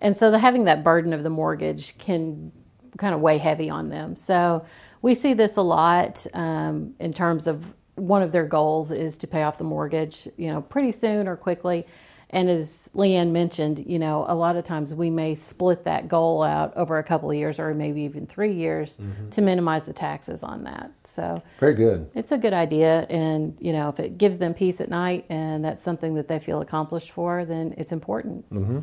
And 0.00 0.16
so, 0.16 0.30
the, 0.30 0.38
having 0.38 0.64
that 0.64 0.82
burden 0.82 1.12
of 1.12 1.22
the 1.22 1.30
mortgage 1.30 1.96
can 1.98 2.50
kind 2.96 3.14
of 3.14 3.20
weigh 3.20 3.38
heavy 3.38 3.68
on 3.70 3.90
them. 3.90 4.16
So, 4.16 4.64
we 5.02 5.14
see 5.14 5.34
this 5.34 5.56
a 5.58 5.62
lot 5.62 6.26
um, 6.32 6.94
in 6.98 7.12
terms 7.12 7.46
of 7.46 7.72
one 7.96 8.22
of 8.22 8.32
their 8.32 8.46
goals 8.46 8.90
is 8.90 9.16
to 9.18 9.26
pay 9.26 9.42
off 9.42 9.58
the 9.58 9.64
mortgage, 9.64 10.28
you 10.36 10.48
know, 10.48 10.60
pretty 10.60 10.92
soon 10.92 11.28
or 11.28 11.36
quickly. 11.36 11.86
And 12.30 12.50
as 12.50 12.90
Leanne 12.96 13.30
mentioned, 13.30 13.84
you 13.86 13.98
know, 13.98 14.24
a 14.26 14.34
lot 14.34 14.56
of 14.56 14.64
times 14.64 14.92
we 14.92 15.08
may 15.08 15.36
split 15.36 15.84
that 15.84 16.08
goal 16.08 16.42
out 16.42 16.76
over 16.76 16.98
a 16.98 17.04
couple 17.04 17.30
of 17.30 17.36
years 17.36 17.60
or 17.60 17.72
maybe 17.74 18.00
even 18.02 18.26
three 18.26 18.52
years 18.52 18.98
to 19.30 19.40
minimize 19.40 19.84
the 19.84 19.92
taxes 19.92 20.42
on 20.42 20.64
that. 20.64 20.90
So 21.04 21.42
Very 21.60 21.74
good. 21.74 22.10
it's 22.14 22.32
a 22.32 22.38
good 22.38 22.52
idea. 22.52 23.06
And, 23.08 23.56
you 23.60 23.72
know, 23.72 23.88
if 23.88 24.00
it 24.00 24.18
gives 24.18 24.38
them 24.38 24.52
peace 24.52 24.80
at 24.80 24.88
night 24.88 25.26
and 25.28 25.64
that's 25.64 25.84
something 25.84 26.14
that 26.14 26.26
they 26.26 26.40
feel 26.40 26.60
accomplished 26.60 27.12
for, 27.12 27.44
then 27.44 27.72
it's 27.78 27.92
important. 27.92 28.50
Mm-hmm. 28.50 28.80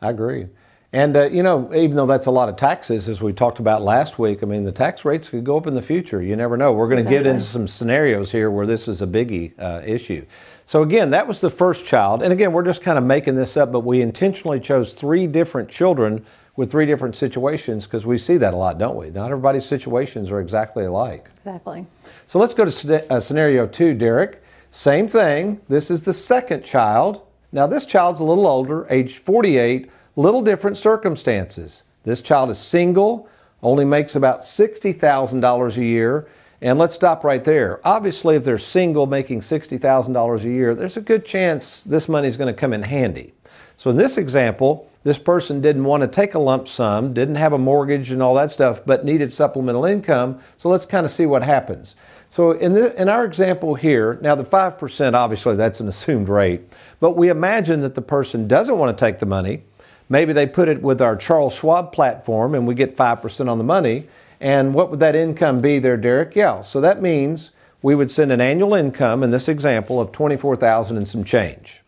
I 0.00 0.10
agree. 0.10 0.46
And, 0.94 1.16
uh, 1.16 1.30
you 1.30 1.42
know, 1.42 1.74
even 1.74 1.96
though 1.96 2.06
that's 2.06 2.26
a 2.26 2.30
lot 2.30 2.50
of 2.50 2.56
taxes, 2.56 3.08
as 3.08 3.22
we 3.22 3.32
talked 3.32 3.60
about 3.60 3.80
last 3.80 4.18
week, 4.18 4.42
I 4.42 4.46
mean, 4.46 4.62
the 4.62 4.72
tax 4.72 5.06
rates 5.06 5.30
could 5.30 5.42
go 5.42 5.56
up 5.56 5.66
in 5.66 5.74
the 5.74 5.80
future. 5.80 6.20
You 6.20 6.36
never 6.36 6.58
know. 6.58 6.72
We're 6.72 6.88
going 6.88 7.02
to 7.02 7.08
get 7.08 7.26
into 7.26 7.40
some 7.40 7.66
scenarios 7.66 8.30
here 8.30 8.50
where 8.50 8.66
this 8.66 8.88
is 8.88 9.00
a 9.00 9.06
biggie 9.06 9.52
uh, 9.58 9.80
issue. 9.86 10.26
So 10.66 10.82
again, 10.82 11.08
that 11.10 11.26
was 11.26 11.40
the 11.40 11.48
first 11.48 11.86
child. 11.86 12.22
And 12.22 12.30
again, 12.30 12.52
we're 12.52 12.64
just 12.64 12.82
kind 12.82 12.98
of 12.98 13.04
making 13.04 13.36
this 13.36 13.56
up, 13.56 13.72
but 13.72 13.80
we 13.80 14.02
intentionally 14.02 14.60
chose 14.60 14.92
three 14.92 15.26
different 15.26 15.70
children 15.70 16.24
with 16.56 16.70
three 16.70 16.84
different 16.84 17.16
situations 17.16 17.86
because 17.86 18.04
we 18.04 18.18
see 18.18 18.36
that 18.36 18.52
a 18.52 18.56
lot, 18.56 18.78
don't 18.78 18.96
we? 18.96 19.08
Not 19.10 19.30
everybody's 19.30 19.64
situations 19.64 20.30
are 20.30 20.40
exactly 20.40 20.84
alike. 20.84 21.28
Exactly. 21.34 21.86
So 22.26 22.38
let's 22.38 22.52
go 22.52 22.66
to 22.66 23.12
uh, 23.12 23.18
scenario 23.18 23.66
two, 23.66 23.94
Derek. 23.94 24.42
Same 24.70 25.08
thing. 25.08 25.60
This 25.68 25.90
is 25.90 26.02
the 26.02 26.12
second 26.12 26.64
child. 26.64 27.22
Now, 27.52 27.66
this 27.66 27.86
child's 27.86 28.20
a 28.20 28.24
little 28.24 28.46
older, 28.46 28.86
age 28.90 29.18
48, 29.18 29.90
little 30.16 30.42
different 30.42 30.78
circumstances. 30.78 31.82
This 32.04 32.20
child 32.20 32.50
is 32.50 32.58
single, 32.58 33.28
only 33.62 33.84
makes 33.84 34.16
about 34.16 34.40
$60,000 34.40 35.76
a 35.76 35.84
year. 35.84 36.28
And 36.60 36.78
let's 36.78 36.94
stop 36.94 37.24
right 37.24 37.42
there. 37.42 37.80
Obviously, 37.84 38.36
if 38.36 38.44
they're 38.44 38.58
single 38.58 39.06
making 39.06 39.40
$60,000 39.40 40.40
a 40.40 40.48
year, 40.48 40.74
there's 40.74 40.96
a 40.96 41.00
good 41.00 41.24
chance 41.24 41.82
this 41.82 42.08
money 42.08 42.28
is 42.28 42.36
going 42.36 42.52
to 42.52 42.58
come 42.58 42.72
in 42.72 42.82
handy. 42.82 43.34
So 43.76 43.90
in 43.90 43.96
this 43.96 44.16
example, 44.16 44.88
this 45.02 45.18
person 45.18 45.60
didn't 45.60 45.84
want 45.84 46.02
to 46.02 46.06
take 46.06 46.34
a 46.34 46.38
lump 46.38 46.68
sum, 46.68 47.12
didn't 47.12 47.34
have 47.34 47.52
a 47.52 47.58
mortgage 47.58 48.10
and 48.10 48.22
all 48.22 48.34
that 48.36 48.52
stuff, 48.52 48.80
but 48.86 49.04
needed 49.04 49.32
supplemental 49.32 49.84
income. 49.84 50.40
So 50.56 50.68
let's 50.68 50.84
kind 50.84 51.04
of 51.04 51.10
see 51.10 51.26
what 51.26 51.42
happens. 51.42 51.96
So 52.30 52.52
in, 52.52 52.72
the, 52.72 52.98
in 53.00 53.08
our 53.08 53.24
example 53.24 53.74
here, 53.74 54.18
now 54.22 54.36
the 54.36 54.44
5%, 54.44 55.14
obviously 55.14 55.56
that's 55.56 55.80
an 55.80 55.88
assumed 55.88 56.28
rate, 56.28 56.62
but 57.00 57.16
we 57.16 57.28
imagine 57.28 57.80
that 57.80 57.96
the 57.96 58.02
person 58.02 58.46
doesn't 58.46 58.78
want 58.78 58.96
to 58.96 59.04
take 59.04 59.18
the 59.18 59.26
money. 59.26 59.64
Maybe 60.12 60.34
they 60.34 60.44
put 60.44 60.68
it 60.68 60.82
with 60.82 61.00
our 61.00 61.16
Charles 61.16 61.54
Schwab 61.54 61.90
platform 61.90 62.54
and 62.54 62.66
we 62.66 62.74
get 62.74 62.94
5% 62.94 63.48
on 63.48 63.56
the 63.56 63.64
money. 63.64 64.06
And 64.42 64.74
what 64.74 64.90
would 64.90 65.00
that 65.00 65.16
income 65.16 65.62
be 65.62 65.78
there, 65.78 65.96
Derek? 65.96 66.36
Yeah, 66.36 66.60
so 66.60 66.82
that 66.82 67.00
means 67.00 67.48
we 67.80 67.94
would 67.94 68.12
send 68.12 68.30
an 68.30 68.38
annual 68.38 68.74
income 68.74 69.22
in 69.22 69.30
this 69.30 69.48
example 69.48 69.98
of 69.98 70.12
24,000 70.12 70.98
and 70.98 71.08
some 71.08 71.24
change. 71.24 71.80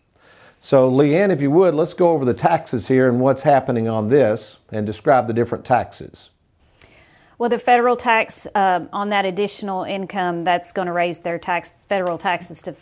So, 0.58 0.90
Leanne, 0.90 1.32
if 1.32 1.42
you 1.42 1.50
would, 1.50 1.74
let's 1.74 1.92
go 1.92 2.12
over 2.12 2.24
the 2.24 2.32
taxes 2.32 2.88
here 2.88 3.10
and 3.10 3.20
what's 3.20 3.42
happening 3.42 3.90
on 3.90 4.08
this 4.08 4.56
and 4.72 4.86
describe 4.86 5.26
the 5.26 5.34
different 5.34 5.66
taxes. 5.66 6.30
Well, 7.36 7.50
the 7.50 7.58
federal 7.58 7.94
tax 7.94 8.46
uh, 8.54 8.86
on 8.90 9.10
that 9.10 9.26
additional 9.26 9.84
income, 9.84 10.44
that's 10.44 10.72
going 10.72 10.86
to 10.86 10.92
raise 10.92 11.20
their 11.20 11.38
tax 11.38 11.84
federal 11.84 12.16
taxes 12.16 12.62
to 12.62 12.74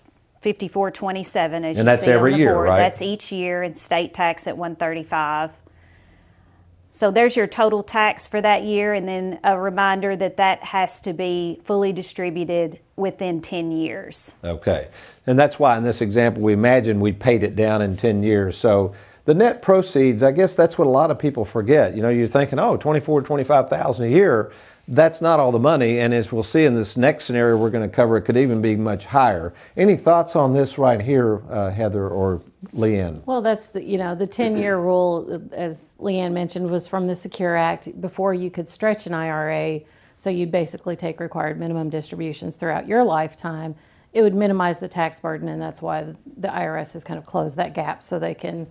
5427 0.42 1.64
as 1.64 1.78
and 1.78 1.87
you 1.87 1.90
that's 1.90 2.04
see 2.04 2.11
every 2.11 2.32
on 2.32 2.38
the 2.38 2.44
year, 2.44 2.54
board. 2.54 2.68
right? 2.68 2.76
That's 2.76 3.00
each 3.00 3.30
year 3.30 3.62
and 3.62 3.78
state 3.78 4.12
tax 4.12 4.49
at 4.49 4.56
135. 4.56 5.61
So 6.90 7.11
there's 7.11 7.37
your 7.37 7.46
total 7.46 7.82
tax 7.82 8.26
for 8.26 8.40
that 8.40 8.64
year 8.64 8.92
and 8.92 9.08
then 9.08 9.38
a 9.44 9.58
reminder 9.58 10.16
that 10.16 10.37
that 10.37 10.62
has 10.64 11.00
to 11.02 11.12
be 11.12 11.61
fully 11.62 11.92
distributed 11.92 12.80
within 12.96 13.40
10 13.40 13.70
years. 13.70 14.34
Okay. 14.44 14.88
And 15.26 15.38
that's 15.38 15.58
why 15.58 15.76
in 15.78 15.84
this 15.84 16.00
example 16.00 16.42
we 16.42 16.52
imagine 16.52 16.99
we 16.99 17.12
paid 17.12 17.44
it 17.44 17.54
down 17.54 17.80
in 17.80 17.96
10 17.96 18.22
years. 18.25 18.58
So 18.58 18.94
the 19.25 19.34
net 19.34 19.62
proceeds, 19.62 20.25
I 20.25 20.32
guess 20.32 20.56
that's 20.56 20.76
what 20.76 20.88
a 20.88 20.90
lot 20.90 21.11
of 21.12 21.18
people 21.18 21.44
forget. 21.44 21.94
You 21.94 22.02
know, 22.02 22.08
you're 22.08 22.26
thinking, 22.26 22.58
oh, 22.58 22.76
24, 22.76 23.22
25,000 23.22 24.04
a 24.04 24.08
year 24.08 24.52
that's 24.88 25.20
not 25.20 25.38
all 25.38 25.52
the 25.52 25.58
money. 25.58 26.00
And 26.00 26.12
as 26.12 26.32
we'll 26.32 26.42
see 26.42 26.64
in 26.64 26.74
this 26.74 26.96
next 26.96 27.24
scenario 27.24 27.56
we're 27.56 27.70
going 27.70 27.88
to 27.88 27.94
cover, 27.94 28.16
it 28.16 28.22
could 28.22 28.36
even 28.36 28.60
be 28.60 28.74
much 28.76 29.06
higher. 29.06 29.54
Any 29.76 29.96
thoughts 29.96 30.34
on 30.36 30.52
this 30.54 30.78
right 30.78 31.00
here, 31.00 31.42
uh, 31.50 31.70
Heather 31.70 32.08
or 32.08 32.42
Leanne? 32.74 33.24
Well, 33.26 33.42
that's 33.42 33.68
the 33.68 33.82
you 33.82 33.98
know 33.98 34.14
the 34.14 34.26
ten 34.26 34.56
year 34.56 34.76
rule, 34.80 35.42
as 35.52 35.96
Leanne 35.98 36.32
mentioned, 36.32 36.70
was 36.70 36.88
from 36.88 37.06
the 37.06 37.14
Secure 37.14 37.56
Act. 37.56 38.00
Before 38.00 38.34
you 38.34 38.50
could 38.50 38.68
stretch 38.68 39.06
an 39.06 39.14
IRA, 39.14 39.80
so 40.16 40.30
you'd 40.30 40.52
basically 40.52 40.96
take 40.96 41.20
required 41.20 41.58
minimum 41.58 41.90
distributions 41.90 42.56
throughout 42.56 42.86
your 42.86 43.04
lifetime. 43.04 43.74
It 44.12 44.22
would 44.22 44.34
minimize 44.34 44.78
the 44.78 44.88
tax 44.88 45.20
burden, 45.20 45.48
and 45.48 45.60
that's 45.62 45.80
why 45.80 46.14
the 46.36 46.48
IRS 46.48 46.92
has 46.92 47.02
kind 47.02 47.18
of 47.18 47.24
closed 47.24 47.56
that 47.56 47.72
gap 47.72 48.02
so 48.02 48.18
they 48.18 48.34
can 48.34 48.66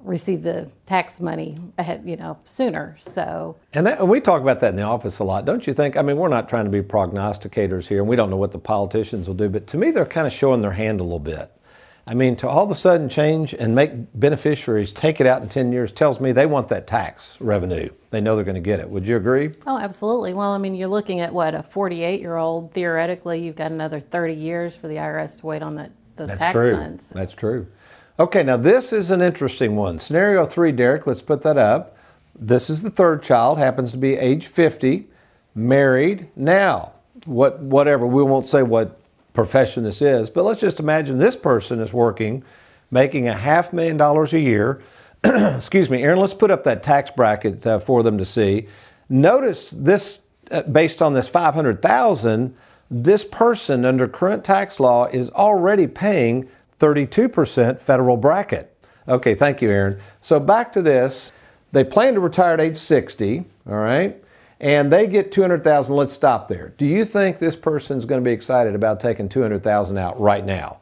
receive 0.00 0.42
the 0.42 0.70
tax 0.86 1.20
money 1.20 1.56
ahead, 1.76 2.02
you 2.04 2.16
know, 2.16 2.38
sooner. 2.44 2.96
So, 2.98 3.56
and, 3.72 3.86
that, 3.86 3.98
and 3.98 4.08
we 4.08 4.20
talk 4.20 4.40
about 4.42 4.60
that 4.60 4.70
in 4.70 4.76
the 4.76 4.82
office 4.82 5.18
a 5.18 5.24
lot, 5.24 5.44
don't 5.44 5.66
you 5.66 5.74
think? 5.74 5.96
I 5.96 6.02
mean, 6.02 6.16
we're 6.16 6.28
not 6.28 6.48
trying 6.48 6.64
to 6.64 6.70
be 6.70 6.82
prognosticators 6.82 7.86
here, 7.86 7.98
and 8.00 8.08
we 8.08 8.16
don't 8.16 8.30
know 8.30 8.36
what 8.36 8.52
the 8.52 8.58
politicians 8.58 9.26
will 9.26 9.34
do, 9.34 9.48
but 9.48 9.66
to 9.68 9.76
me, 9.76 9.90
they're 9.90 10.06
kind 10.06 10.26
of 10.26 10.32
showing 10.32 10.62
their 10.62 10.72
hand 10.72 11.00
a 11.00 11.02
little 11.02 11.18
bit. 11.18 11.52
I 12.06 12.14
mean, 12.14 12.36
to 12.36 12.48
all 12.48 12.64
of 12.64 12.70
a 12.70 12.74
sudden 12.74 13.10
change 13.10 13.52
and 13.52 13.74
make 13.74 13.90
beneficiaries 14.14 14.94
take 14.94 15.20
it 15.20 15.26
out 15.26 15.42
in 15.42 15.48
10 15.50 15.72
years 15.72 15.92
tells 15.92 16.20
me 16.20 16.32
they 16.32 16.46
want 16.46 16.68
that 16.68 16.86
tax 16.86 17.38
revenue. 17.38 17.90
They 18.10 18.22
know 18.22 18.34
they're 18.34 18.46
going 18.46 18.54
to 18.54 18.62
get 18.62 18.80
it. 18.80 18.88
Would 18.88 19.06
you 19.06 19.18
agree? 19.18 19.50
Oh, 19.66 19.76
absolutely. 19.76 20.32
Well, 20.32 20.52
I 20.52 20.58
mean, 20.58 20.74
you're 20.74 20.88
looking 20.88 21.20
at 21.20 21.34
what, 21.34 21.54
a 21.54 21.62
48 21.62 22.20
year 22.20 22.36
old, 22.36 22.72
theoretically, 22.72 23.44
you've 23.44 23.56
got 23.56 23.72
another 23.72 24.00
30 24.00 24.32
years 24.32 24.74
for 24.74 24.88
the 24.88 24.94
IRS 24.94 25.38
to 25.40 25.46
wait 25.46 25.60
on 25.60 25.74
that, 25.74 25.92
those 26.16 26.28
That's 26.28 26.38
tax 26.38 26.54
true. 26.54 26.76
funds. 26.76 27.10
That's 27.10 27.34
true. 27.34 27.66
Okay, 28.20 28.42
now 28.42 28.56
this 28.56 28.92
is 28.92 29.12
an 29.12 29.22
interesting 29.22 29.76
one. 29.76 29.96
Scenario 30.00 30.44
three, 30.44 30.72
Derek, 30.72 31.06
let's 31.06 31.22
put 31.22 31.40
that 31.42 31.56
up. 31.56 31.96
This 32.34 32.68
is 32.68 32.82
the 32.82 32.90
third 32.90 33.22
child, 33.22 33.58
happens 33.58 33.92
to 33.92 33.96
be 33.96 34.16
age 34.16 34.48
50, 34.48 35.06
married. 35.54 36.28
Now, 36.34 36.94
what, 37.26 37.60
whatever, 37.60 38.08
we 38.08 38.24
won't 38.24 38.48
say 38.48 38.64
what 38.64 38.98
profession 39.34 39.84
this 39.84 40.02
is, 40.02 40.30
but 40.30 40.42
let's 40.42 40.60
just 40.60 40.80
imagine 40.80 41.18
this 41.18 41.36
person 41.36 41.78
is 41.78 41.92
working, 41.92 42.42
making 42.90 43.28
a 43.28 43.34
half 43.34 43.72
million 43.72 43.96
dollars 43.96 44.32
a 44.32 44.40
year. 44.40 44.82
Excuse 45.24 45.88
me, 45.88 46.02
Aaron, 46.02 46.18
let's 46.18 46.34
put 46.34 46.50
up 46.50 46.64
that 46.64 46.82
tax 46.82 47.12
bracket 47.12 47.64
uh, 47.64 47.78
for 47.78 48.02
them 48.02 48.18
to 48.18 48.24
see. 48.24 48.66
Notice 49.08 49.70
this, 49.70 50.22
uh, 50.50 50.62
based 50.62 51.02
on 51.02 51.14
this 51.14 51.28
500,000, 51.28 52.52
this 52.90 53.22
person 53.22 53.84
under 53.84 54.08
current 54.08 54.44
tax 54.44 54.80
law 54.80 55.06
is 55.06 55.30
already 55.30 55.86
paying 55.86 56.48
32% 56.78 57.80
federal 57.80 58.16
bracket. 58.16 58.74
Okay, 59.08 59.34
thank 59.34 59.62
you, 59.62 59.70
Aaron. 59.70 60.00
So 60.20 60.38
back 60.38 60.72
to 60.74 60.82
this. 60.82 61.32
They 61.72 61.84
plan 61.84 62.14
to 62.14 62.20
retire 62.20 62.54
at 62.54 62.60
age 62.60 62.76
60, 62.76 63.44
all 63.68 63.76
right? 63.76 64.22
And 64.60 64.90
they 64.90 65.06
get 65.06 65.30
200,000. 65.30 65.94
Let's 65.94 66.14
stop 66.14 66.48
there. 66.48 66.72
Do 66.78 66.86
you 66.86 67.04
think 67.04 67.38
this 67.38 67.56
person's 67.56 68.04
going 68.04 68.22
to 68.22 68.24
be 68.24 68.32
excited 68.32 68.74
about 68.74 69.00
taking 69.00 69.28
200,000 69.28 69.98
out 69.98 70.20
right 70.20 70.44
now? 70.44 70.80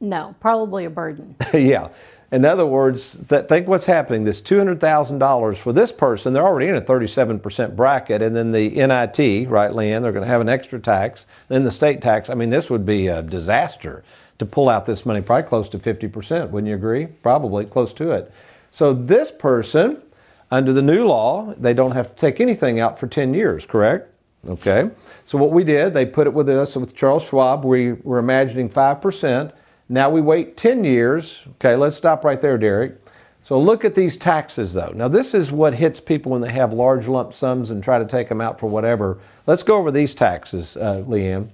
No, 0.00 0.34
probably 0.40 0.84
a 0.84 0.90
burden. 0.90 1.36
yeah. 1.54 1.88
In 2.32 2.44
other 2.44 2.66
words, 2.66 3.16
th- 3.28 3.46
think 3.46 3.68
what's 3.68 3.86
happening. 3.86 4.24
This 4.24 4.42
$200,000 4.42 5.56
for 5.56 5.72
this 5.72 5.92
person, 5.92 6.32
they're 6.32 6.44
already 6.44 6.66
in 6.66 6.76
a 6.76 6.82
37% 6.82 7.76
bracket, 7.76 8.22
and 8.22 8.34
then 8.34 8.50
the 8.50 8.70
NIT, 8.70 9.48
right, 9.48 9.70
Leanne, 9.70 10.02
they're 10.02 10.12
going 10.12 10.24
to 10.24 10.28
have 10.28 10.40
an 10.40 10.48
extra 10.48 10.80
tax, 10.80 11.26
then 11.48 11.62
the 11.62 11.70
state 11.70 12.02
tax. 12.02 12.28
I 12.30 12.34
mean, 12.34 12.50
this 12.50 12.68
would 12.70 12.84
be 12.84 13.06
a 13.06 13.22
disaster 13.22 14.02
to 14.38 14.46
pull 14.46 14.68
out 14.68 14.86
this 14.86 15.06
money, 15.06 15.20
probably 15.20 15.48
close 15.48 15.68
to 15.70 15.78
50%. 15.78 16.50
Wouldn't 16.50 16.68
you 16.68 16.74
agree? 16.74 17.06
Probably 17.06 17.64
close 17.64 17.92
to 17.94 18.10
it. 18.12 18.32
So 18.70 18.92
this 18.92 19.30
person, 19.30 20.02
under 20.50 20.72
the 20.72 20.82
new 20.82 21.04
law, 21.04 21.54
they 21.56 21.74
don't 21.74 21.92
have 21.92 22.14
to 22.14 22.20
take 22.20 22.40
anything 22.40 22.80
out 22.80 22.98
for 22.98 23.06
10 23.06 23.34
years, 23.34 23.66
correct? 23.66 24.10
Okay. 24.48 24.90
So 25.24 25.38
what 25.38 25.52
we 25.52 25.64
did, 25.64 25.94
they 25.94 26.04
put 26.04 26.26
it 26.26 26.34
with 26.34 26.48
us 26.50 26.76
with 26.76 26.94
Charles 26.94 27.24
Schwab. 27.24 27.64
We 27.64 27.92
were 27.92 28.18
imagining 28.18 28.68
5%. 28.68 29.52
Now 29.88 30.10
we 30.10 30.20
wait 30.20 30.56
10 30.56 30.84
years. 30.84 31.44
Okay, 31.52 31.76
let's 31.76 31.96
stop 31.96 32.24
right 32.24 32.40
there, 32.40 32.58
Derek. 32.58 32.98
So 33.42 33.60
look 33.60 33.84
at 33.84 33.94
these 33.94 34.16
taxes, 34.16 34.72
though. 34.72 34.92
Now, 34.94 35.06
this 35.06 35.34
is 35.34 35.52
what 35.52 35.74
hits 35.74 36.00
people 36.00 36.32
when 36.32 36.40
they 36.40 36.50
have 36.50 36.72
large 36.72 37.08
lump 37.08 37.34
sums 37.34 37.70
and 37.70 37.84
try 37.84 37.98
to 37.98 38.06
take 38.06 38.26
them 38.26 38.40
out 38.40 38.58
for 38.58 38.70
whatever. 38.70 39.18
Let's 39.46 39.62
go 39.62 39.76
over 39.76 39.90
these 39.90 40.14
taxes, 40.14 40.78
uh, 40.78 41.04
Leanne. 41.06 41.48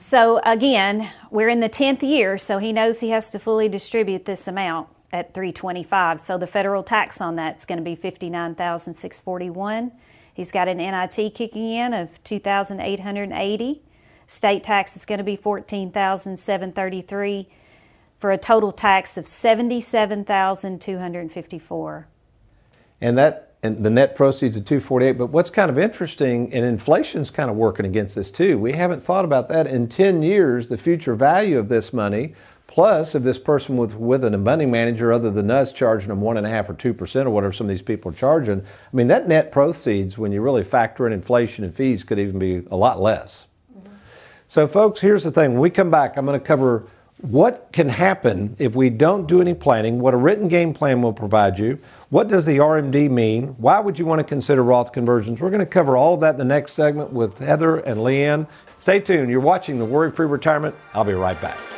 So 0.00 0.40
again, 0.44 1.10
we're 1.28 1.48
in 1.48 1.58
the 1.58 1.68
10th 1.68 2.02
year, 2.02 2.38
so 2.38 2.58
he 2.58 2.72
knows 2.72 3.00
he 3.00 3.10
has 3.10 3.30
to 3.30 3.40
fully 3.40 3.68
distribute 3.68 4.26
this 4.26 4.46
amount 4.46 4.88
at 5.12 5.34
325. 5.34 6.20
So 6.20 6.38
the 6.38 6.46
federal 6.46 6.84
tax 6.84 7.20
on 7.20 7.34
that's 7.34 7.64
going 7.64 7.78
to 7.78 7.84
be 7.84 7.96
59,641. 7.96 9.90
He's 10.32 10.52
got 10.52 10.68
an 10.68 10.76
NIT 10.76 11.34
kicking 11.34 11.72
in 11.72 11.92
of 11.92 12.22
2,880. 12.22 13.82
State 14.28 14.62
tax 14.62 14.94
is 14.94 15.04
going 15.04 15.18
to 15.18 15.24
be 15.24 15.34
14,733 15.34 17.48
for 18.20 18.30
a 18.30 18.38
total 18.38 18.70
tax 18.70 19.18
of 19.18 19.26
77,254. 19.26 22.06
And 23.00 23.18
that 23.18 23.47
and 23.62 23.84
the 23.84 23.90
net 23.90 24.14
proceeds 24.14 24.56
of 24.56 24.64
248 24.64 25.12
but 25.12 25.26
what's 25.26 25.50
kind 25.50 25.70
of 25.70 25.78
interesting 25.78 26.52
and 26.52 26.64
inflation's 26.64 27.30
kind 27.30 27.50
of 27.50 27.56
working 27.56 27.86
against 27.86 28.14
this 28.14 28.30
too 28.30 28.58
we 28.58 28.72
haven't 28.72 29.02
thought 29.02 29.24
about 29.24 29.48
that 29.48 29.66
in 29.66 29.88
10 29.88 30.22
years 30.22 30.68
the 30.68 30.76
future 30.76 31.14
value 31.14 31.58
of 31.58 31.68
this 31.68 31.92
money 31.92 32.34
plus 32.66 33.14
if 33.14 33.22
this 33.22 33.38
person 33.38 33.76
with 33.76 33.94
with 33.94 34.22
a 34.24 34.30
money 34.38 34.66
manager 34.66 35.12
other 35.12 35.30
than 35.30 35.50
us 35.50 35.72
charging 35.72 36.08
them 36.08 36.20
one 36.20 36.36
and 36.36 36.46
a 36.46 36.50
half 36.50 36.68
or 36.68 36.74
two 36.74 36.94
percent 36.94 37.26
or 37.26 37.30
whatever 37.30 37.52
some 37.52 37.66
of 37.66 37.68
these 37.68 37.82
people 37.82 38.10
are 38.10 38.14
charging 38.14 38.60
i 38.60 38.96
mean 38.96 39.08
that 39.08 39.26
net 39.26 39.50
proceeds 39.50 40.16
when 40.16 40.30
you 40.30 40.40
really 40.40 40.62
factor 40.62 41.06
in 41.06 41.12
inflation 41.12 41.64
and 41.64 41.74
fees 41.74 42.04
could 42.04 42.18
even 42.18 42.38
be 42.38 42.62
a 42.70 42.76
lot 42.76 43.00
less 43.00 43.46
mm-hmm. 43.76 43.92
so 44.46 44.68
folks 44.68 45.00
here's 45.00 45.24
the 45.24 45.30
thing 45.30 45.52
when 45.52 45.60
we 45.60 45.70
come 45.70 45.90
back 45.90 46.16
i'm 46.16 46.24
going 46.24 46.38
to 46.38 46.46
cover 46.46 46.86
what 47.22 47.68
can 47.72 47.88
happen 47.88 48.54
if 48.58 48.74
we 48.74 48.90
don't 48.90 49.26
do 49.26 49.40
any 49.40 49.54
planning, 49.54 49.98
what 49.98 50.14
a 50.14 50.16
written 50.16 50.46
game 50.48 50.72
plan 50.72 51.02
will 51.02 51.12
provide 51.12 51.58
you, 51.58 51.78
what 52.10 52.28
does 52.28 52.44
the 52.44 52.58
RMD 52.58 53.10
mean, 53.10 53.48
why 53.58 53.80
would 53.80 53.98
you 53.98 54.06
want 54.06 54.20
to 54.20 54.24
consider 54.24 54.62
Roth 54.62 54.92
conversions. 54.92 55.40
We're 55.40 55.50
going 55.50 55.60
to 55.60 55.66
cover 55.66 55.96
all 55.96 56.14
of 56.14 56.20
that 56.20 56.34
in 56.34 56.38
the 56.38 56.44
next 56.44 56.72
segment 56.72 57.12
with 57.12 57.38
Heather 57.38 57.78
and 57.78 58.00
Leanne. 58.00 58.46
Stay 58.78 59.00
tuned. 59.00 59.30
You're 59.30 59.40
watching 59.40 59.78
the 59.78 59.84
Worry 59.84 60.10
Free 60.10 60.26
Retirement. 60.26 60.74
I'll 60.94 61.04
be 61.04 61.14
right 61.14 61.40
back. 61.40 61.77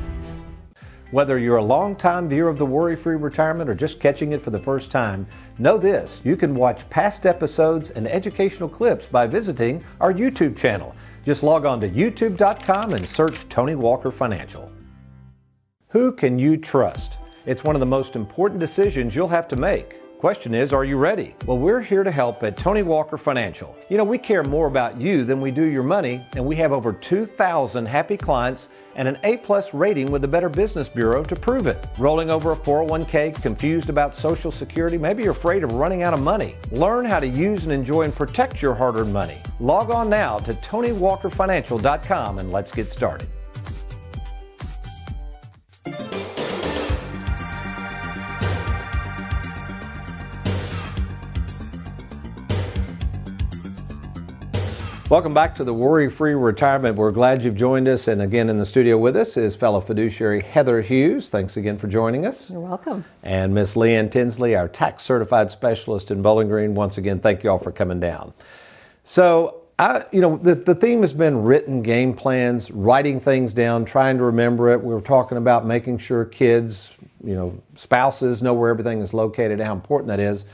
Whether 1.11 1.37
you're 1.37 1.57
a 1.57 1.63
long-time 1.63 2.29
viewer 2.29 2.47
of 2.47 2.57
the 2.57 2.65
Worry 2.65 2.95
Free 2.95 3.17
Retirement 3.17 3.69
or 3.69 3.75
just 3.75 3.99
catching 3.99 4.31
it 4.31 4.41
for 4.41 4.49
the 4.49 4.59
first 4.59 4.89
time, 4.89 5.27
know 5.59 5.77
this 5.77 6.21
you 6.23 6.37
can 6.37 6.55
watch 6.55 6.89
past 6.89 7.25
episodes 7.25 7.89
and 7.89 8.07
educational 8.07 8.69
clips 8.69 9.07
by 9.07 9.27
visiting 9.27 9.83
our 9.99 10.13
YouTube 10.13 10.55
channel. 10.55 10.95
Just 11.25 11.43
log 11.43 11.65
on 11.65 11.81
to 11.81 11.89
youtube.com 11.89 12.93
and 12.93 13.07
search 13.07 13.47
Tony 13.49 13.75
Walker 13.75 14.09
Financial. 14.09 14.71
Who 15.89 16.13
can 16.13 16.39
you 16.39 16.55
trust? 16.55 17.17
It's 17.45 17.65
one 17.65 17.75
of 17.75 17.81
the 17.81 17.85
most 17.85 18.15
important 18.15 18.61
decisions 18.61 19.13
you'll 19.13 19.27
have 19.27 19.49
to 19.49 19.57
make. 19.57 20.00
Question 20.21 20.53
is, 20.53 20.71
are 20.71 20.85
you 20.85 20.97
ready? 20.97 21.33
Well, 21.47 21.57
we're 21.57 21.81
here 21.81 22.03
to 22.03 22.11
help 22.11 22.43
at 22.43 22.55
Tony 22.55 22.83
Walker 22.83 23.17
Financial. 23.17 23.75
You 23.89 23.97
know, 23.97 24.03
we 24.03 24.19
care 24.19 24.43
more 24.43 24.67
about 24.67 25.01
you 25.01 25.25
than 25.25 25.41
we 25.41 25.49
do 25.49 25.63
your 25.63 25.81
money, 25.81 26.23
and 26.35 26.45
we 26.45 26.55
have 26.57 26.71
over 26.71 26.93
2,000 26.93 27.87
happy 27.87 28.17
clients 28.17 28.67
and 28.95 29.07
an 29.07 29.17
A 29.23 29.37
plus 29.37 29.73
rating 29.73 30.11
with 30.11 30.21
the 30.21 30.27
Better 30.27 30.47
Business 30.47 30.87
Bureau 30.87 31.23
to 31.23 31.35
prove 31.35 31.65
it. 31.65 31.87
Rolling 31.97 32.29
over 32.29 32.51
a 32.51 32.55
401k, 32.55 33.41
confused 33.41 33.89
about 33.89 34.15
Social 34.15 34.51
Security, 34.51 34.95
maybe 34.95 35.23
you're 35.23 35.31
afraid 35.31 35.63
of 35.63 35.73
running 35.73 36.03
out 36.03 36.13
of 36.13 36.21
money. 36.21 36.55
Learn 36.71 37.03
how 37.03 37.19
to 37.19 37.27
use 37.27 37.63
and 37.63 37.73
enjoy 37.73 38.03
and 38.03 38.13
protect 38.13 38.61
your 38.61 38.75
hard 38.75 38.97
earned 38.97 39.11
money. 39.11 39.39
Log 39.59 39.89
on 39.89 40.07
now 40.07 40.37
to 40.37 40.53
TonyWalkerFinancial.com 40.53 42.37
and 42.37 42.51
let's 42.51 42.71
get 42.71 42.87
started. 42.87 43.27
Welcome 55.11 55.33
back 55.33 55.53
to 55.55 55.65
the 55.65 55.73
Worry 55.73 56.09
Free 56.09 56.35
Retirement. 56.35 56.95
We're 56.95 57.11
glad 57.11 57.43
you've 57.43 57.57
joined 57.57 57.89
us. 57.89 58.07
And 58.07 58.21
again, 58.21 58.47
in 58.47 58.57
the 58.57 58.65
studio 58.65 58.97
with 58.97 59.17
us 59.17 59.35
is 59.35 59.57
fellow 59.57 59.81
fiduciary 59.81 60.41
Heather 60.41 60.81
Hughes. 60.81 61.27
Thanks 61.27 61.57
again 61.57 61.77
for 61.77 61.87
joining 61.87 62.25
us. 62.25 62.49
You're 62.49 62.61
welcome. 62.61 63.03
And 63.21 63.53
Miss 63.53 63.75
Leanne 63.75 64.09
Tinsley, 64.09 64.55
our 64.55 64.69
tax 64.69 65.03
certified 65.03 65.51
specialist 65.51 66.11
in 66.11 66.21
Bowling 66.21 66.47
Green. 66.47 66.75
Once 66.75 66.97
again, 66.97 67.19
thank 67.19 67.43
you 67.43 67.49
all 67.49 67.59
for 67.59 67.73
coming 67.73 67.99
down. 67.99 68.33
So, 69.03 69.63
I, 69.77 70.05
you 70.13 70.21
know, 70.21 70.37
the, 70.37 70.55
the 70.55 70.75
theme 70.75 71.01
has 71.01 71.11
been 71.11 71.43
written 71.43 71.81
game 71.81 72.13
plans, 72.13 72.71
writing 72.71 73.19
things 73.19 73.53
down, 73.53 73.83
trying 73.83 74.17
to 74.17 74.23
remember 74.23 74.69
it. 74.69 74.81
We 74.81 74.93
were 74.93 75.01
talking 75.01 75.37
about 75.37 75.65
making 75.65 75.97
sure 75.97 76.23
kids, 76.23 76.89
you 77.21 77.35
know, 77.35 77.61
spouses 77.75 78.41
know 78.41 78.53
where 78.53 78.69
everything 78.69 79.01
is 79.01 79.13
located, 79.13 79.59
how 79.59 79.73
important 79.73 80.07
that 80.07 80.21
is. 80.21 80.45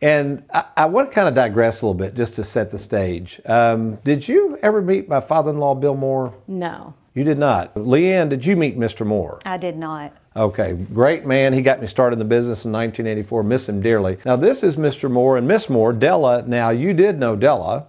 And 0.00 0.44
I, 0.52 0.64
I, 0.76 0.86
want 0.86 1.08
to 1.08 1.14
kind 1.14 1.28
of 1.28 1.34
digress 1.34 1.80
a 1.80 1.86
little 1.86 1.98
bit 1.98 2.14
just 2.14 2.34
to 2.36 2.44
set 2.44 2.70
the 2.70 2.78
stage. 2.78 3.40
Um, 3.46 3.96
did 4.04 4.28
you 4.28 4.58
ever 4.62 4.82
meet 4.82 5.08
my 5.08 5.20
father 5.20 5.50
in 5.50 5.58
law, 5.58 5.74
Bill 5.74 5.94
Moore? 5.94 6.34
No. 6.46 6.94
You 7.14 7.22
did 7.22 7.38
not. 7.38 7.74
Leanne, 7.74 8.28
did 8.28 8.44
you 8.44 8.56
meet 8.56 8.76
Mr. 8.76 9.06
Moore? 9.06 9.38
I 9.46 9.56
did 9.56 9.76
not. 9.76 10.12
Okay, 10.36 10.72
great 10.72 11.24
man. 11.24 11.52
He 11.52 11.62
got 11.62 11.80
me 11.80 11.86
started 11.86 12.14
in 12.14 12.18
the 12.18 12.24
business 12.24 12.64
in 12.64 12.72
1984. 12.72 13.44
Miss 13.44 13.68
him 13.68 13.80
dearly. 13.80 14.18
Now, 14.26 14.34
this 14.34 14.64
is 14.64 14.76
Mr. 14.76 15.08
Moore 15.08 15.36
and 15.36 15.46
Miss 15.46 15.70
Moore, 15.70 15.92
Della. 15.92 16.42
Now, 16.42 16.70
you 16.70 16.92
did 16.92 17.20
know 17.20 17.36
Della, 17.36 17.86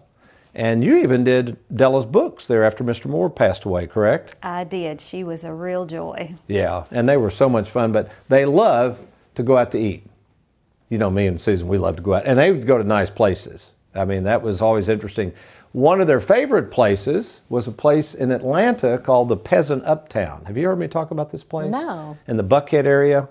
and 0.54 0.84
you 0.84 0.98
even 0.98 1.24
did 1.24 1.58
Della's 1.76 2.06
books 2.06 2.46
there 2.46 2.64
after 2.64 2.84
Mr. 2.84 3.08
Moore 3.08 3.32
passed 3.32 3.66
away, 3.66 3.88
correct? 3.88 4.36
I 4.44 4.64
did. 4.64 5.02
She 5.02 5.24
was 5.24 5.44
a 5.44 5.52
real 5.52 5.88
joy. 5.88 6.36
Yeah, 6.48 6.84
and 6.92 7.10
they 7.10 7.18
were 7.18 7.32
so 7.32 7.50
much 7.50 7.68
fun, 7.68 7.92
but 7.92 8.12
they 8.30 8.46
love 8.46 9.06
to 9.34 9.44
go 9.44 9.58
out 9.58 9.72
to 9.72 9.80
eat 9.80 10.06
you 10.90 10.98
know, 10.98 11.10
me 11.10 11.28
and 11.28 11.40
Susan, 11.40 11.68
we 11.68 11.78
love 11.78 11.96
to 11.96 12.02
go 12.02 12.14
out, 12.14 12.26
and 12.26 12.38
they 12.38 12.52
would 12.52 12.68
go 12.68 12.78
to 12.78 12.84
nice 12.84 13.10
places. 13.10 13.72
I 13.94 14.06
mean, 14.06 14.24
that 14.24 14.42
was 14.42 14.62
always 14.62 14.90
interesting. 14.90 15.34
One 15.72 16.00
of 16.00 16.08
their 16.08 16.20
favorite 16.20 16.72
places 16.72 17.42
was 17.50 17.68
a 17.68 17.72
place 17.72 18.14
in 18.14 18.32
Atlanta 18.32 18.98
called 18.98 19.30
the 19.30 19.38
Peasant 19.38 19.84
Uptown. 19.84 20.46
Have 20.46 20.58
you 20.58 20.68
heard 20.68 20.80
me 20.80 20.88
talk 20.88 21.12
about 21.12 21.32
this 21.32 21.44
place? 21.44 21.70
No. 21.70 22.18
In 22.28 22.38
the 22.38 22.44
Buckhead 22.44 22.86
area. 22.86 23.28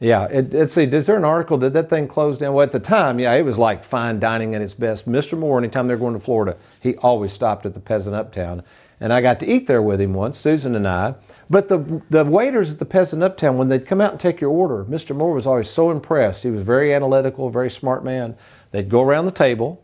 Yeah, 0.00 0.26
it, 0.26 0.52
it's 0.52 0.74
see. 0.74 0.84
Is 0.84 1.06
there 1.06 1.16
an 1.16 1.24
article? 1.24 1.56
Did 1.56 1.72
that 1.74 1.88
thing 1.88 2.08
close 2.08 2.38
down? 2.38 2.54
Well, 2.54 2.62
at 2.64 2.72
the 2.72 2.80
time, 2.80 3.18
yeah, 3.18 3.32
it 3.34 3.42
was 3.42 3.58
like 3.58 3.84
fine 3.84 4.18
dining 4.18 4.54
at 4.54 4.60
its 4.60 4.74
best. 4.74 5.08
Mr. 5.08 5.38
Moore, 5.38 5.58
anytime 5.58 5.86
they're 5.86 5.96
going 5.96 6.14
to 6.14 6.20
Florida, 6.20 6.56
he 6.80 6.96
always 6.96 7.32
stopped 7.32 7.64
at 7.64 7.74
the 7.74 7.80
Peasant 7.80 8.14
Uptown, 8.14 8.62
and 9.00 9.12
I 9.12 9.20
got 9.20 9.40
to 9.40 9.46
eat 9.46 9.66
there 9.66 9.82
with 9.82 10.00
him 10.00 10.12
once, 10.12 10.38
Susan 10.38 10.74
and 10.74 10.86
I. 10.86 11.14
But 11.50 11.68
the, 11.68 12.02
the 12.10 12.24
waiters 12.24 12.70
at 12.70 12.78
the 12.78 12.84
Peasant 12.84 13.22
Uptown, 13.22 13.58
when 13.58 13.68
they'd 13.68 13.86
come 13.86 14.00
out 14.00 14.12
and 14.12 14.20
take 14.20 14.40
your 14.40 14.50
order, 14.50 14.84
Mr. 14.84 15.14
Moore 15.14 15.32
was 15.32 15.46
always 15.46 15.68
so 15.68 15.90
impressed. 15.90 16.42
He 16.42 16.50
was 16.50 16.62
very 16.62 16.94
analytical, 16.94 17.50
very 17.50 17.70
smart 17.70 18.04
man. 18.04 18.36
They'd 18.70 18.88
go 18.88 19.02
around 19.02 19.26
the 19.26 19.30
table, 19.30 19.82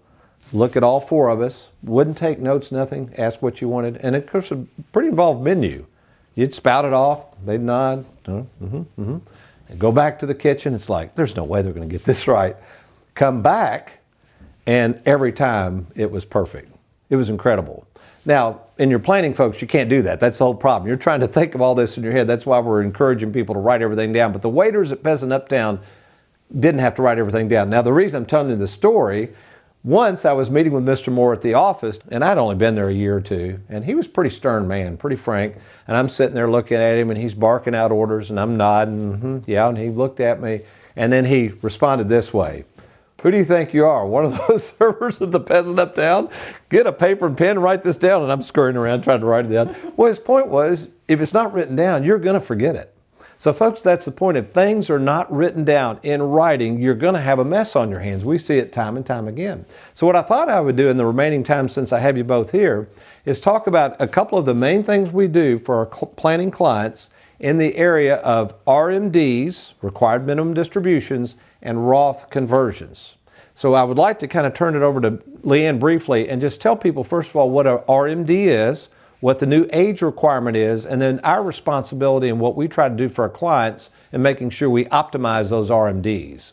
look 0.53 0.77
at 0.77 0.83
all 0.83 1.01
four 1.01 1.29
of 1.29 1.41
us, 1.41 1.69
wouldn't 1.83 2.17
take 2.17 2.39
notes, 2.39 2.73
nothing, 2.73 3.13
ask 3.19 3.43
what 3.43 3.61
you 3.61 3.69
wanted, 3.69 3.99
and 3.99 4.17
of 4.17 4.27
course, 4.27 4.51
a 4.51 4.57
pretty 4.93 5.09
involved 5.09 5.43
menu. 5.43 5.87
You'd 6.35 6.55
spout 6.55 6.85
it 6.85 6.93
off, 6.93 7.27
they'd 7.45 7.61
nod, 7.61 8.07
mm-hmm, 8.25 8.79
mm-hmm. 8.79 9.19
And 9.69 9.79
go 9.79 9.93
back 9.93 10.19
to 10.19 10.27
the 10.27 10.35
kitchen. 10.35 10.75
It's 10.75 10.89
like, 10.89 11.15
there's 11.15 11.37
no 11.37 11.45
way 11.45 11.63
they're 11.63 11.73
going 11.73 11.89
to 11.89 11.93
get 11.93 12.05
this 12.05 12.27
right. 12.27 12.57
Come 13.15 13.43
back, 13.43 14.01
and 14.67 15.01
every 15.07 15.33
time 15.33 15.87
it 15.95 16.11
was 16.11 16.25
perfect. 16.25 16.75
It 17.09 17.17
was 17.17 17.29
incredible. 17.29 17.87
Now, 18.25 18.61
in 18.79 18.91
your 18.91 18.99
planning, 18.99 19.35
folks, 19.35 19.63
you 19.63 19.69
can't 19.69 19.89
do 19.89 20.03
that. 20.03 20.21
That's 20.21 20.39
the 20.39 20.45
whole 20.45 20.55
problem. 20.55 20.89
You're 20.89 20.97
trying 20.97 21.21
to 21.21 21.29
think 21.29 21.55
of 21.55 21.61
all 21.61 21.75
this 21.75 21.97
in 21.97 22.03
your 22.03 22.13
head. 22.13 22.27
That's 22.27 22.47
why 22.47 22.59
we're 22.61 22.83
encouraging 22.83 23.33
people 23.33 23.55
to 23.55 23.61
write 23.61 23.83
everything 23.83 24.13
down. 24.13 24.33
But 24.33 24.43
the 24.43 24.49
waiters 24.49 24.93
at 24.93 25.03
Peasant 25.03 25.33
Uptown 25.33 25.81
didn't 26.59 26.81
have 26.81 26.95
to 26.97 27.03
write 27.03 27.19
everything 27.19 27.49
down. 27.49 27.71
Now, 27.71 27.83
the 27.83 27.93
reason 27.93 28.17
I'm 28.19 28.27
telling 28.27 28.51
you 28.51 28.57
the 28.57 28.69
story, 28.69 29.31
once 29.85 30.25
I 30.27 30.33
was 30.33 30.51
meeting 30.51 30.73
with 30.73 30.85
Mr. 30.85 31.11
Moore 31.11 31.33
at 31.33 31.41
the 31.41 31.55
office, 31.55 31.99
and 32.11 32.23
I'd 32.23 32.37
only 32.37 32.57
been 32.57 32.75
there 32.75 32.89
a 32.89 32.93
year 32.93 33.17
or 33.17 33.21
two, 33.21 33.59
and 33.71 33.85
he 33.85 33.95
was 33.95 34.07
pretty 34.07 34.31
stern 34.31 34.69
man, 34.69 34.99
pretty 34.99 35.17
frank. 35.17 35.57
And 35.89 35.97
I'm 35.97 36.09
sitting 36.09 36.35
there 36.35 36.51
looking 36.51 36.77
at 36.77 36.99
him, 36.99 37.11
and 37.11 37.19
he's 37.19 37.35
barking 37.35 37.75
out 37.75 37.91
orders, 37.91 38.29
and 38.29 38.39
I'm 38.39 38.57
nodding, 38.57 39.13
mm-hmm, 39.13 39.39
yeah. 39.51 39.69
And 39.69 39.79
he 39.79 39.89
looked 39.89 40.21
at 40.21 40.43
me, 40.43 40.63
and 40.97 41.11
then 41.11 41.25
he 41.25 41.53
responded 41.63 42.09
this 42.09 42.35
way 42.35 42.65
who 43.23 43.31
do 43.31 43.37
you 43.37 43.45
think 43.45 43.75
you 43.75 43.85
are? 43.85 44.07
One 44.07 44.25
of 44.25 44.41
those 44.49 44.73
servers 44.79 45.21
at 45.21 45.31
the 45.31 45.41
peasant 45.41 45.79
uptown? 45.79 46.29
Get 46.69 46.87
a 46.87 46.93
paper 46.93 47.27
and 47.27 47.37
pen, 47.37 47.59
write 47.59 47.83
this 47.83 47.97
down. 47.97 48.23
And 48.23 48.33
I'm 48.33 48.43
scurrying 48.43 48.77
around 48.77 49.03
trying 49.03 49.21
to 49.21 49.27
write 49.27 49.47
it 49.47 49.51
down. 49.51 49.75
Well, 49.97 50.09
his 50.09 50.19
point 50.19 50.49
was 50.49 50.89
if 51.09 51.21
it's 51.21 51.35
not 51.35 51.53
written 51.53 51.77
down, 51.77 52.05
you're 52.05 52.19
going 52.19 52.35
to 52.35 52.41
forget 52.41 52.77
it. 52.77 52.95
So, 53.41 53.55
folks, 53.55 53.81
that's 53.81 54.05
the 54.05 54.13
point. 54.13 54.37
If 54.37 54.51
things 54.51 54.91
are 54.91 54.99
not 54.99 55.33
written 55.33 55.65
down 55.65 55.99
in 56.03 56.21
writing, 56.21 56.79
you're 56.79 56.95
going 56.95 57.15
to 57.15 57.21
have 57.21 57.39
a 57.39 57.45
mess 57.45 57.75
on 57.75 57.89
your 57.89 57.99
hands. 58.01 58.23
We 58.23 58.37
see 58.37 58.59
it 58.59 58.71
time 58.71 58.99
and 58.99 59.07
time 59.07 59.29
again. 59.29 59.65
So, 59.95 60.07
what 60.07 60.15
I 60.15 60.21
thought 60.21 60.51
I 60.51 60.61
would 60.61 60.77
do 60.77 60.91
in 60.91 60.99
the 60.99 61.07
remaining 61.07 61.43
time 61.43 61.67
since 61.71 61.91
I 61.91 62.01
have 62.01 62.19
you 62.19 62.25
both 62.25 62.51
here 62.53 62.91
is 63.25 63.41
talk 63.41 63.67
about 63.67 63.99
a 63.99 64.07
couple 64.07 64.37
of 64.37 64.45
the 64.45 64.55
main 64.55 64.83
things 64.83 65.11
we 65.11 65.27
do 65.27 65.59
for 65.59 65.77
our 65.77 65.87
planning 65.87 66.51
clients 66.51 67.09
in 67.39 67.57
the 67.57 67.75
area 67.77 68.17
of 68.17 68.63
RMDs, 68.67 69.73
required 69.81 70.27
minimum 70.27 70.53
distributions, 70.53 71.37
and 71.63 71.89
Roth 71.89 72.31
conversions. 72.31 73.17
So 73.55 73.75
I 73.75 73.83
would 73.83 73.99
like 73.99 74.19
to 74.21 74.29
kind 74.29 74.47
of 74.47 74.55
turn 74.55 74.75
it 74.75 74.83
over 74.83 75.01
to 75.01 75.11
Leanne 75.43 75.79
briefly 75.79 76.29
and 76.29 76.41
just 76.41 76.61
tell 76.61 76.77
people, 76.77 77.05
first 77.05 77.31
of 77.31 77.37
all, 77.37 77.51
what 77.51 77.67
a 77.67 77.79
RMD 77.89 78.31
is, 78.31 78.89
what 79.21 79.39
the 79.39 79.47
new 79.47 79.67
age 79.73 80.03
requirement 80.03 80.57
is, 80.57 80.87
and 80.87 81.01
then 81.01 81.21
our 81.25 81.43
responsibility 81.43 82.31
and 82.31 82.41
what 82.41 82.57
we 82.57 82.69
try 82.69 82.89
to 82.89 82.95
do 82.95 83.09
for 83.09 83.23
our 83.23 83.29
clients 83.29 83.91
in 84.13 84.23
making 84.23 84.51
sure 84.51 84.71
we 84.71 84.87
optimize 84.87 85.51
those 85.51 85.69
RMDs. 85.69 86.53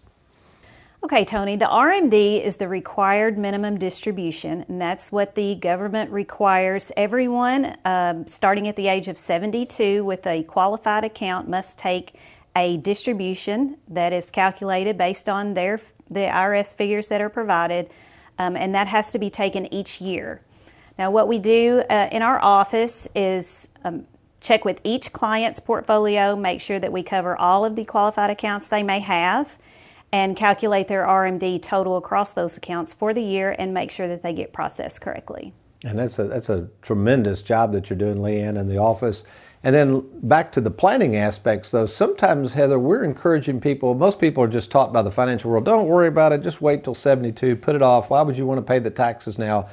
Okay, 1.04 1.24
Tony, 1.24 1.56
the 1.56 1.66
RMD 1.68 2.44
is 2.44 2.58
the 2.58 2.68
required 2.68 3.38
minimum 3.38 3.78
distribution, 3.78 4.66
and 4.68 4.82
that's 4.82 5.12
what 5.12 5.36
the 5.36 5.56
government 5.56 6.12
requires. 6.12 6.92
Everyone 6.98 7.78
um, 7.86 8.28
starting 8.28 8.68
at 8.68 8.76
the 8.76 8.88
age 8.88 9.08
of 9.08 9.18
72 9.18 10.04
with 10.04 10.28
a 10.28 10.44
qualified 10.44 11.06
account 11.06 11.48
must 11.48 11.80
take 11.80 12.16
a 12.58 12.78
distribution 12.78 13.78
that 13.88 14.12
is 14.12 14.32
calculated 14.32 14.98
based 14.98 15.30
on 15.30 15.54
their 15.54 15.80
the 16.10 16.22
IRS 16.22 16.76
figures 16.76 17.10
that 17.10 17.22
are 17.22 17.30
provided, 17.30 17.90
um, 18.40 18.56
and 18.56 18.74
that 18.74 18.88
has 18.88 19.12
to 19.12 19.20
be 19.20 19.30
taken 19.30 19.72
each 19.74 20.02
year. 20.02 20.42
Now, 20.98 21.12
what 21.12 21.28
we 21.28 21.38
do 21.38 21.84
uh, 21.90 22.08
in 22.12 22.22
our 22.22 22.42
office 22.42 23.08
is 23.14 23.68
um, 23.84 24.08
check 24.40 24.66
with 24.66 24.82
each 24.84 25.12
client's 25.12 25.60
portfolio, 25.60 26.36
make 26.36 26.62
sure 26.62 26.80
that 26.80 26.92
we 26.92 27.04
cover 27.04 27.36
all 27.38 27.66
of 27.66 27.76
the 27.76 27.86
qualified 27.86 28.30
accounts 28.30 28.70
they 28.70 28.84
may 28.84 29.00
have, 29.00 29.58
and 30.12 30.36
calculate 30.36 30.88
their 30.88 31.06
RMD 31.06 31.62
total 31.62 31.98
across 31.98 32.34
those 32.34 32.58
accounts 32.58 32.94
for 32.94 33.14
the 33.14 33.22
year 33.22 33.56
and 33.60 33.74
make 33.74 33.92
sure 33.92 34.08
that 34.08 34.24
they 34.24 34.34
get 34.34 34.54
processed 34.54 35.02
correctly. 35.02 35.54
And 35.84 36.00
that's 36.00 36.18
a, 36.18 36.24
that's 36.24 36.50
a 36.50 36.68
tremendous 36.82 37.42
job 37.42 37.74
that 37.74 37.90
you're 37.90 38.00
doing, 38.00 38.18
Leanne, 38.18 38.58
in 38.58 38.68
the 38.68 38.78
office. 38.78 39.24
And 39.64 39.74
then 39.74 40.08
back 40.22 40.52
to 40.54 40.62
the 40.62 40.70
planning 40.70 41.16
aspects, 41.16 41.72
though, 41.72 41.88
sometimes, 41.88 42.54
Heather, 42.54 42.78
we're 42.78 43.04
encouraging 43.04 43.60
people, 43.60 43.96
most 43.96 44.20
people 44.20 44.44
are 44.44 44.48
just 44.48 44.70
taught 44.70 44.94
by 44.94 45.02
the 45.02 45.12
financial 45.12 45.50
world, 45.50 45.66
don't 45.66 45.88
worry 45.88 46.08
about 46.08 46.32
it, 46.32 46.42
just 46.42 46.62
wait 46.62 46.84
till 46.84 46.94
72, 46.94 47.56
put 47.56 47.76
it 47.76 47.82
off. 47.82 48.10
Why 48.10 48.22
would 48.22 48.38
you 48.38 48.46
want 48.46 48.60
to 48.60 48.62
pay 48.62 48.80
the 48.80 48.92
taxes 48.92 49.38
now? 49.38 49.68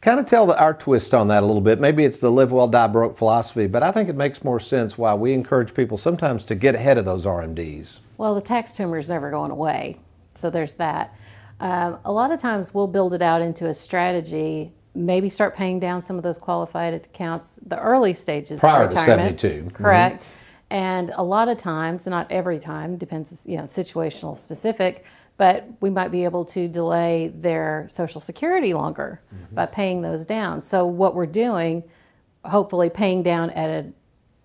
Kind 0.00 0.20
of 0.20 0.26
tell 0.26 0.46
the, 0.46 0.56
our 0.56 0.72
twist 0.72 1.12
on 1.12 1.26
that 1.28 1.42
a 1.42 1.46
little 1.46 1.60
bit. 1.60 1.80
Maybe 1.80 2.04
it's 2.04 2.20
the 2.20 2.30
live 2.30 2.52
well, 2.52 2.68
die 2.68 2.86
broke 2.86 3.18
philosophy, 3.18 3.66
but 3.66 3.82
I 3.82 3.90
think 3.90 4.08
it 4.08 4.14
makes 4.14 4.44
more 4.44 4.60
sense 4.60 4.96
why 4.96 5.12
we 5.14 5.32
encourage 5.32 5.74
people 5.74 5.98
sometimes 5.98 6.44
to 6.44 6.54
get 6.54 6.76
ahead 6.76 6.98
of 6.98 7.04
those 7.04 7.26
RMDs. 7.26 7.98
Well, 8.16 8.36
the 8.36 8.40
tax 8.40 8.74
tumor 8.74 8.98
is 8.98 9.08
never 9.08 9.30
going 9.30 9.50
away, 9.50 9.96
so 10.36 10.50
there's 10.50 10.74
that. 10.74 11.16
Um, 11.58 11.98
a 12.04 12.12
lot 12.12 12.30
of 12.30 12.40
times 12.40 12.72
we'll 12.72 12.86
build 12.86 13.12
it 13.12 13.22
out 13.22 13.42
into 13.42 13.66
a 13.66 13.74
strategy 13.74 14.72
maybe 14.94 15.28
start 15.28 15.54
paying 15.56 15.78
down 15.78 16.02
some 16.02 16.16
of 16.16 16.22
those 16.22 16.38
qualified 16.38 16.94
accounts 16.94 17.58
the 17.66 17.78
early 17.78 18.14
stages 18.14 18.60
Prior 18.60 18.84
of 18.84 18.92
retirement. 18.92 19.38
to 19.38 19.48
72. 19.48 19.70
Correct. 19.74 20.24
Mm-hmm. 20.24 20.32
And 20.70 21.10
a 21.16 21.22
lot 21.22 21.48
of 21.48 21.56
times, 21.56 22.06
not 22.06 22.30
every 22.30 22.58
time, 22.58 22.96
depends, 22.96 23.42
you 23.46 23.56
know, 23.56 23.62
situational 23.62 24.36
specific, 24.36 25.04
but 25.38 25.66
we 25.80 25.88
might 25.88 26.08
be 26.08 26.24
able 26.24 26.44
to 26.46 26.68
delay 26.68 27.32
their 27.34 27.86
Social 27.88 28.20
Security 28.20 28.74
longer 28.74 29.20
mm-hmm. 29.34 29.54
by 29.54 29.66
paying 29.66 30.02
those 30.02 30.26
down. 30.26 30.60
So 30.60 30.84
what 30.84 31.14
we're 31.14 31.26
doing, 31.26 31.84
hopefully 32.44 32.90
paying 32.90 33.22
down 33.22 33.50
at 33.50 33.70
a 33.70 33.92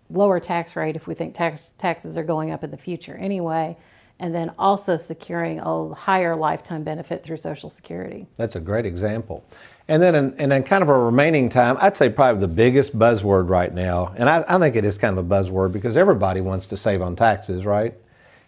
lower 0.09 0.39
tax 0.39 0.75
rate 0.75 0.95
if 0.95 1.07
we 1.07 1.15
think 1.15 1.33
tax, 1.33 1.73
taxes 1.77 2.17
are 2.17 2.23
going 2.23 2.51
up 2.51 2.63
in 2.63 2.71
the 2.71 2.77
future 2.77 3.15
anyway, 3.15 3.75
and 4.19 4.33
then 4.33 4.51
also 4.57 4.95
securing 4.97 5.59
a 5.59 5.93
higher 5.93 6.35
lifetime 6.35 6.83
benefit 6.83 7.23
through 7.23 7.37
Social 7.37 7.69
Security. 7.69 8.27
That's 8.37 8.55
a 8.55 8.59
great 8.59 8.85
example. 8.85 9.43
And 9.87 10.01
then, 10.01 10.15
in, 10.15 10.33
and 10.37 10.53
in 10.53 10.63
kind 10.63 10.81
of 10.81 10.89
a 10.89 10.97
remaining 10.97 11.49
time, 11.49 11.77
I'd 11.79 11.97
say 11.97 12.09
probably 12.09 12.39
the 12.39 12.47
biggest 12.47 12.97
buzzword 12.97 13.49
right 13.49 13.73
now, 13.73 14.13
and 14.15 14.29
I, 14.29 14.45
I, 14.47 14.57
think 14.59 14.77
it 14.77 14.85
is 14.85 14.97
kind 14.97 15.17
of 15.17 15.25
a 15.25 15.27
buzzword 15.27 15.73
because 15.73 15.97
everybody 15.97 16.39
wants 16.39 16.67
to 16.67 16.77
save 16.77 17.01
on 17.01 17.17
taxes, 17.17 17.65
right? 17.65 17.93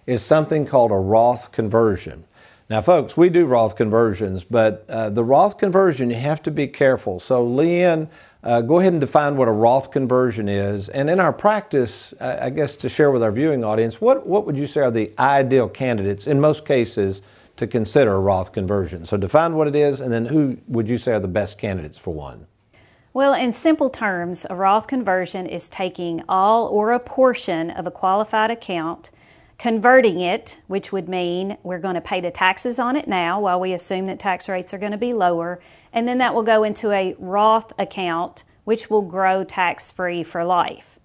Is 0.05 0.23
something 0.23 0.65
called 0.65 0.91
a 0.91 0.95
Roth 0.95 1.51
conversion. 1.51 2.23
Now, 2.69 2.81
folks, 2.81 3.17
we 3.17 3.29
do 3.29 3.45
Roth 3.45 3.75
conversions, 3.75 4.43
but 4.43 4.85
uh, 4.87 5.09
the 5.09 5.23
Roth 5.23 5.57
conversion, 5.57 6.09
you 6.09 6.15
have 6.15 6.41
to 6.43 6.51
be 6.51 6.67
careful. 6.67 7.19
So, 7.19 7.45
Leanne, 7.45 8.07
uh, 8.45 8.61
go 8.61 8.79
ahead 8.79 8.93
and 8.93 9.01
define 9.01 9.35
what 9.35 9.47
a 9.47 9.51
Roth 9.51 9.91
conversion 9.91 10.47
is. 10.47 10.89
And 10.89 11.09
in 11.09 11.19
our 11.19 11.33
practice, 11.33 12.13
I 12.21 12.49
guess 12.49 12.75
to 12.77 12.89
share 12.89 13.11
with 13.11 13.23
our 13.23 13.31
viewing 13.31 13.63
audience, 13.63 13.99
what, 13.99 14.25
what 14.25 14.45
would 14.45 14.55
you 14.55 14.67
say 14.67 14.81
are 14.81 14.91
the 14.91 15.11
ideal 15.19 15.67
candidates 15.67 16.27
in 16.27 16.39
most 16.39 16.65
cases? 16.65 17.21
to 17.57 17.67
consider 17.67 18.13
a 18.15 18.19
Roth 18.19 18.51
conversion. 18.51 19.05
So 19.05 19.17
define 19.17 19.55
what 19.55 19.67
it 19.67 19.75
is, 19.75 20.01
and 20.01 20.11
then 20.11 20.25
who 20.25 20.57
would 20.67 20.89
you 20.89 20.97
say 20.97 21.13
are 21.13 21.19
the 21.19 21.27
best 21.27 21.57
candidates 21.57 21.97
for 21.97 22.13
one? 22.13 22.47
Well, 23.13 23.33
in 23.33 23.53
simple 23.53 23.89
terms, 23.89 24.45
a 24.49 24.55
Roth 24.55 24.87
conversion 24.87 25.45
is 25.45 25.69
taking 25.69 26.21
all 26.27 26.67
or 26.67 26.91
a 26.91 26.99
portion 26.99 27.71
of 27.71 27.87
a 27.87 27.91
qualified 27.91 28.51
account, 28.51 29.09
converting 29.57 30.19
it, 30.19 30.59
which 30.67 30.91
would 30.91 31.07
mean 31.07 31.57
we're 31.63 31.79
going 31.79 31.95
to 31.95 32.01
pay 32.01 32.21
the 32.21 32.31
taxes 32.31 32.79
on 32.79 32.95
it 32.95 33.07
now 33.07 33.39
while 33.39 33.59
we 33.59 33.73
assume 33.73 34.05
that 34.05 34.19
tax 34.19 34.49
rates 34.49 34.73
are 34.73 34.77
going 34.77 34.91
to 34.91 34.97
be 34.97 35.13
lower, 35.13 35.59
and 35.93 36.07
then 36.07 36.17
that 36.17 36.33
will 36.33 36.43
go 36.43 36.63
into 36.63 36.91
a 36.91 37.15
Roth 37.17 37.71
account, 37.79 38.43
which 38.65 38.89
will 38.89 39.01
grow 39.01 39.43
tax 39.43 39.91
free 39.91 40.23
for 40.23 40.43
life. 40.43 40.99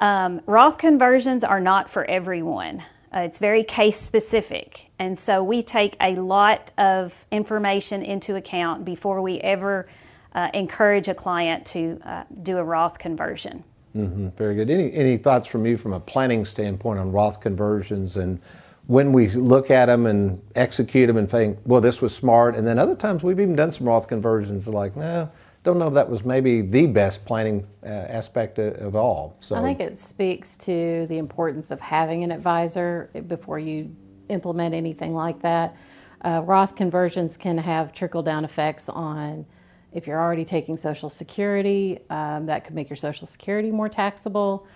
Um, 0.00 0.40
Roth 0.46 0.78
conversions 0.78 1.44
are 1.44 1.60
not 1.60 1.88
for 1.88 2.04
everyone. 2.04 2.82
Uh, 3.14 3.20
it's 3.20 3.38
very 3.38 3.62
case 3.62 4.00
specific. 4.00 4.90
And 4.98 5.16
so 5.16 5.44
we 5.44 5.62
take 5.62 5.96
a 6.00 6.16
lot 6.16 6.72
of 6.78 7.26
information 7.30 8.02
into 8.02 8.34
account 8.34 8.84
before 8.84 9.22
we 9.22 9.38
ever 9.38 9.86
uh, 10.34 10.48
encourage 10.54 11.08
a 11.08 11.14
client 11.14 11.66
to 11.66 12.00
uh, 12.04 12.24
do 12.42 12.58
a 12.58 12.64
Roth 12.64 12.98
conversion. 12.98 13.64
Mm-hmm. 13.96 14.28
Very 14.30 14.54
good. 14.54 14.70
Any, 14.70 14.92
any 14.94 15.16
thoughts 15.16 15.46
from 15.46 15.66
you 15.66 15.76
from 15.76 15.92
a 15.92 16.00
planning 16.00 16.44
standpoint 16.44 16.98
on 16.98 17.12
Roth 17.12 17.40
conversions 17.40 18.16
and 18.16 18.40
when 18.86 19.12
we 19.12 19.28
look 19.28 19.70
at 19.70 19.86
them 19.86 20.06
and 20.06 20.42
execute 20.56 21.06
them 21.06 21.16
and 21.16 21.30
think, 21.30 21.58
well, 21.64 21.80
this 21.80 22.00
was 22.00 22.14
smart. 22.14 22.56
And 22.56 22.66
then 22.66 22.78
other 22.78 22.96
times 22.96 23.22
we've 23.22 23.38
even 23.38 23.54
done 23.54 23.70
some 23.70 23.86
Roth 23.86 24.08
conversions 24.08 24.66
like, 24.66 24.96
no, 24.96 25.30
don't 25.62 25.78
know 25.78 25.86
if 25.86 25.94
that 25.94 26.08
was 26.08 26.24
maybe 26.24 26.62
the 26.62 26.86
best 26.86 27.24
planning 27.24 27.66
uh, 27.84 27.86
aspect 27.86 28.58
of, 28.58 28.74
of, 28.74 28.96
all. 28.96 29.36
So 29.40 29.54
I 29.54 29.62
think 29.62 29.80
it 29.80 29.98
speaks 29.98 30.56
to 30.58 31.06
the 31.06 31.18
importance 31.18 31.70
of 31.70 31.80
having 31.80 32.24
an 32.24 32.32
advisor 32.32 33.10
before 33.28 33.60
you 33.60 33.94
implement 34.28 34.74
anything 34.74 35.14
like 35.14 35.40
that. 35.42 35.76
Uh, 36.24 36.42
Roth 36.44 36.74
conversions 36.74 37.36
can 37.36 37.58
have 37.58 37.92
trickle 37.92 38.22
down 38.22 38.44
effects 38.44 38.88
on 38.88 39.46
if 39.92 40.06
you're 40.06 40.20
already 40.20 40.44
taking 40.44 40.76
Social 40.76 41.08
Security, 41.08 41.98
um, 42.10 42.46
that 42.46 42.64
could 42.64 42.74
make 42.74 42.88
your 42.88 42.96
Social 42.96 43.26
Security 43.26 43.70
more 43.70 43.88
taxable. 43.88 44.66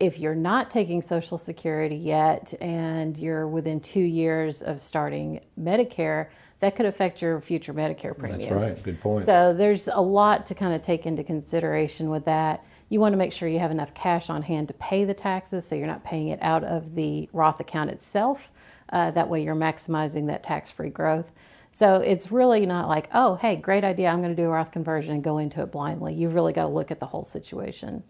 If 0.00 0.18
you're 0.18 0.34
not 0.34 0.70
taking 0.70 1.02
Social 1.02 1.38
Security 1.38 1.96
yet 1.96 2.54
and 2.60 3.16
you're 3.16 3.48
within 3.48 3.80
two 3.80 4.00
years 4.00 4.62
of 4.62 4.80
starting 4.80 5.40
Medicare, 5.60 6.28
that 6.60 6.74
could 6.74 6.86
affect 6.86 7.22
your 7.22 7.40
future 7.40 7.72
Medicare 7.72 8.16
premiums. 8.16 8.64
That's 8.64 8.74
right. 8.74 8.82
Good 8.82 9.00
point. 9.00 9.26
So 9.26 9.54
there's 9.54 9.88
a 9.88 10.00
lot 10.00 10.46
to 10.46 10.54
kind 10.54 10.74
of 10.74 10.82
take 10.82 11.06
into 11.06 11.22
consideration 11.22 12.10
with 12.10 12.24
that. 12.24 12.64
You 12.88 13.00
want 13.00 13.12
to 13.12 13.16
make 13.16 13.32
sure 13.32 13.48
you 13.48 13.58
have 13.58 13.70
enough 13.70 13.94
cash 13.94 14.30
on 14.30 14.42
hand 14.42 14.68
to 14.68 14.74
pay 14.74 15.04
the 15.04 15.14
taxes 15.14 15.66
so 15.66 15.74
you're 15.74 15.86
not 15.86 16.04
paying 16.04 16.28
it 16.28 16.38
out 16.42 16.64
of 16.64 16.94
the 16.94 17.28
Roth 17.32 17.60
account 17.60 17.90
itself. 17.90 18.50
Uh, 18.90 19.10
that 19.10 19.28
way 19.28 19.42
you're 19.42 19.54
maximizing 19.54 20.26
that 20.28 20.42
tax 20.42 20.70
free 20.70 20.90
growth. 20.90 21.30
So 21.72 21.96
it's 21.96 22.32
really 22.32 22.66
not 22.66 22.88
like, 22.88 23.08
oh, 23.14 23.36
hey, 23.36 23.56
great 23.56 23.84
idea, 23.84 24.08
I'm 24.08 24.22
going 24.22 24.34
to 24.34 24.42
do 24.42 24.46
a 24.46 24.50
Roth 24.50 24.72
conversion 24.72 25.14
and 25.14 25.22
go 25.22 25.38
into 25.38 25.62
it 25.62 25.70
blindly. 25.70 26.14
You've 26.14 26.34
really 26.34 26.52
got 26.52 26.62
to 26.62 26.68
look 26.68 26.90
at 26.90 27.00
the 27.00 27.06
whole 27.06 27.24
situation. 27.24 28.02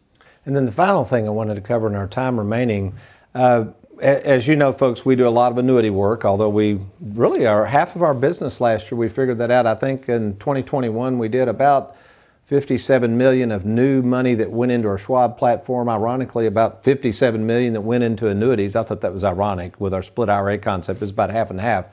And 0.46 0.56
then 0.56 0.64
the 0.64 0.72
final 0.72 1.04
thing 1.04 1.26
I 1.26 1.30
wanted 1.30 1.56
to 1.56 1.60
cover 1.60 1.86
in 1.86 1.94
our 1.94 2.08
time 2.08 2.38
remaining 2.38 2.94
uh, 3.34 3.66
as 4.00 4.46
you 4.46 4.56
know, 4.56 4.72
folks, 4.72 5.04
we 5.04 5.16
do 5.16 5.26
a 5.26 5.30
lot 5.30 5.50
of 5.50 5.58
annuity 5.58 5.90
work, 5.90 6.24
although 6.24 6.48
we 6.48 6.78
really 7.00 7.46
are 7.46 7.66
half 7.66 7.96
of 7.96 8.02
our 8.02 8.14
business 8.14 8.60
last 8.60 8.90
year. 8.90 8.98
We 8.98 9.08
figured 9.08 9.38
that 9.38 9.50
out. 9.50 9.66
I 9.66 9.74
think 9.74 10.08
in 10.08 10.36
2021 10.38 11.18
we 11.18 11.28
did 11.28 11.48
about 11.48 11.96
57 12.46 13.18
million 13.18 13.52
of 13.52 13.64
new 13.64 14.00
money 14.00 14.34
that 14.36 14.50
went 14.50 14.72
into 14.72 14.88
our 14.88 14.98
Schwab 14.98 15.36
platform. 15.36 15.88
Ironically, 15.88 16.46
about 16.46 16.84
57 16.84 17.44
million 17.44 17.72
that 17.74 17.80
went 17.80 18.04
into 18.04 18.28
annuities. 18.28 18.76
I 18.76 18.84
thought 18.84 19.00
that 19.00 19.12
was 19.12 19.24
ironic 19.24 19.80
with 19.80 19.92
our 19.92 20.02
split 20.02 20.28
IRA 20.28 20.58
concept. 20.58 21.02
It's 21.02 21.10
about 21.10 21.30
half 21.30 21.50
and 21.50 21.60
half. 21.60 21.86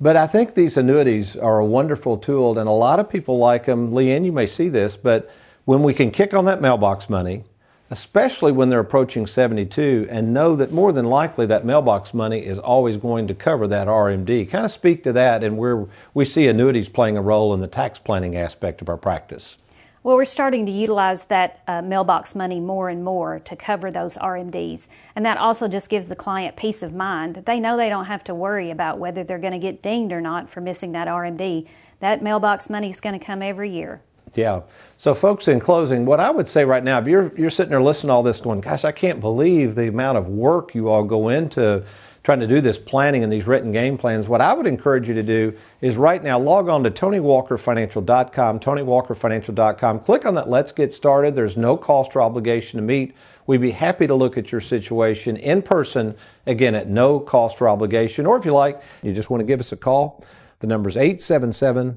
But 0.00 0.16
I 0.16 0.26
think 0.26 0.54
these 0.54 0.78
annuities 0.78 1.36
are 1.36 1.58
a 1.58 1.64
wonderful 1.64 2.16
tool, 2.16 2.58
and 2.58 2.68
a 2.68 2.72
lot 2.72 2.98
of 2.98 3.10
people 3.10 3.36
like 3.36 3.66
them. 3.66 3.92
Leanne, 3.92 4.24
you 4.24 4.32
may 4.32 4.46
see 4.46 4.70
this, 4.70 4.96
but 4.96 5.30
when 5.66 5.82
we 5.82 5.92
can 5.92 6.10
kick 6.10 6.32
on 6.32 6.46
that 6.46 6.62
mailbox 6.62 7.10
money, 7.10 7.44
especially 7.90 8.52
when 8.52 8.70
they're 8.70 8.80
approaching 8.80 9.26
72 9.26 10.06
and 10.10 10.32
know 10.32 10.56
that 10.56 10.72
more 10.72 10.92
than 10.92 11.06
likely 11.06 11.44
that 11.46 11.66
mailbox 11.66 12.14
money 12.14 12.38
is 12.38 12.58
always 12.58 12.96
going 12.96 13.26
to 13.26 13.34
cover 13.34 13.66
that 13.66 13.88
RMD. 13.88 14.48
Kind 14.48 14.64
of 14.64 14.70
speak 14.70 15.02
to 15.02 15.12
that 15.12 15.42
and 15.42 15.58
where 15.58 15.86
we 16.14 16.24
see 16.24 16.46
annuities 16.46 16.88
playing 16.88 17.16
a 17.16 17.22
role 17.22 17.52
in 17.52 17.60
the 17.60 17.66
tax 17.66 17.98
planning 17.98 18.36
aspect 18.36 18.80
of 18.80 18.88
our 18.88 18.96
practice. 18.96 19.56
Well, 20.02 20.16
we're 20.16 20.24
starting 20.24 20.64
to 20.64 20.72
utilize 20.72 21.24
that 21.24 21.60
uh, 21.68 21.82
mailbox 21.82 22.34
money 22.34 22.58
more 22.58 22.88
and 22.88 23.04
more 23.04 23.38
to 23.40 23.54
cover 23.54 23.90
those 23.90 24.16
RMDs. 24.16 24.88
And 25.14 25.26
that 25.26 25.36
also 25.36 25.68
just 25.68 25.90
gives 25.90 26.08
the 26.08 26.16
client 26.16 26.56
peace 26.56 26.82
of 26.82 26.94
mind 26.94 27.34
that 27.34 27.44
they 27.44 27.60
know 27.60 27.76
they 27.76 27.90
don't 27.90 28.06
have 28.06 28.24
to 28.24 28.34
worry 28.34 28.70
about 28.70 28.98
whether 28.98 29.24
they're 29.24 29.38
going 29.38 29.52
to 29.52 29.58
get 29.58 29.82
dinged 29.82 30.10
or 30.10 30.22
not 30.22 30.48
for 30.48 30.62
missing 30.62 30.92
that 30.92 31.06
RMD. 31.06 31.68
That 31.98 32.22
mailbox 32.22 32.70
money 32.70 32.88
is 32.88 32.98
going 32.98 33.18
to 33.18 33.22
come 33.22 33.42
every 33.42 33.68
year. 33.68 34.00
Yeah. 34.34 34.62
So, 34.96 35.12
folks, 35.12 35.48
in 35.48 35.60
closing, 35.60 36.06
what 36.06 36.18
I 36.18 36.30
would 36.30 36.48
say 36.48 36.64
right 36.64 36.82
now, 36.82 36.98
if 36.98 37.06
you're 37.06 37.32
you're 37.36 37.50
sitting 37.50 37.70
there 37.70 37.82
listening 37.82 38.08
to 38.08 38.14
all 38.14 38.22
this, 38.22 38.40
going, 38.40 38.60
"Gosh, 38.60 38.84
I 38.84 38.92
can't 38.92 39.20
believe 39.20 39.74
the 39.74 39.88
amount 39.88 40.16
of 40.18 40.28
work 40.28 40.74
you 40.74 40.88
all 40.88 41.02
go 41.02 41.28
into 41.30 41.84
trying 42.22 42.40
to 42.40 42.46
do 42.46 42.60
this 42.60 42.78
planning 42.78 43.22
and 43.24 43.32
these 43.32 43.46
written 43.46 43.72
game 43.72 43.96
plans," 43.98 44.28
what 44.28 44.40
I 44.40 44.52
would 44.52 44.66
encourage 44.66 45.08
you 45.08 45.14
to 45.14 45.22
do 45.22 45.52
is 45.80 45.96
right 45.96 46.22
now 46.22 46.38
log 46.38 46.68
on 46.68 46.84
to 46.84 46.90
TonyWalkerFinancial.com, 46.90 48.60
TonyWalkerFinancial.com. 48.60 50.00
Click 50.00 50.26
on 50.26 50.34
that 50.34 50.48
Let's 50.48 50.72
Get 50.72 50.92
Started. 50.92 51.34
There's 51.34 51.56
no 51.56 51.76
cost 51.76 52.16
or 52.16 52.22
obligation 52.22 52.78
to 52.78 52.82
meet. 52.82 53.14
We'd 53.46 53.60
be 53.60 53.72
happy 53.72 54.06
to 54.06 54.14
look 54.14 54.38
at 54.38 54.52
your 54.52 54.60
situation 54.60 55.36
in 55.36 55.62
person, 55.62 56.14
again, 56.46 56.74
at 56.74 56.88
no 56.88 57.20
cost 57.20 57.60
or 57.60 57.68
obligation. 57.68 58.26
Or 58.26 58.38
if 58.38 58.44
you 58.44 58.52
like, 58.52 58.80
you 59.02 59.12
just 59.12 59.30
want 59.30 59.40
to 59.40 59.46
give 59.46 59.60
us 59.60 59.72
a 59.72 59.76
call. 59.76 60.24
The 60.60 60.66
number 60.66 60.88
is 60.88 60.96
877- 60.96 61.96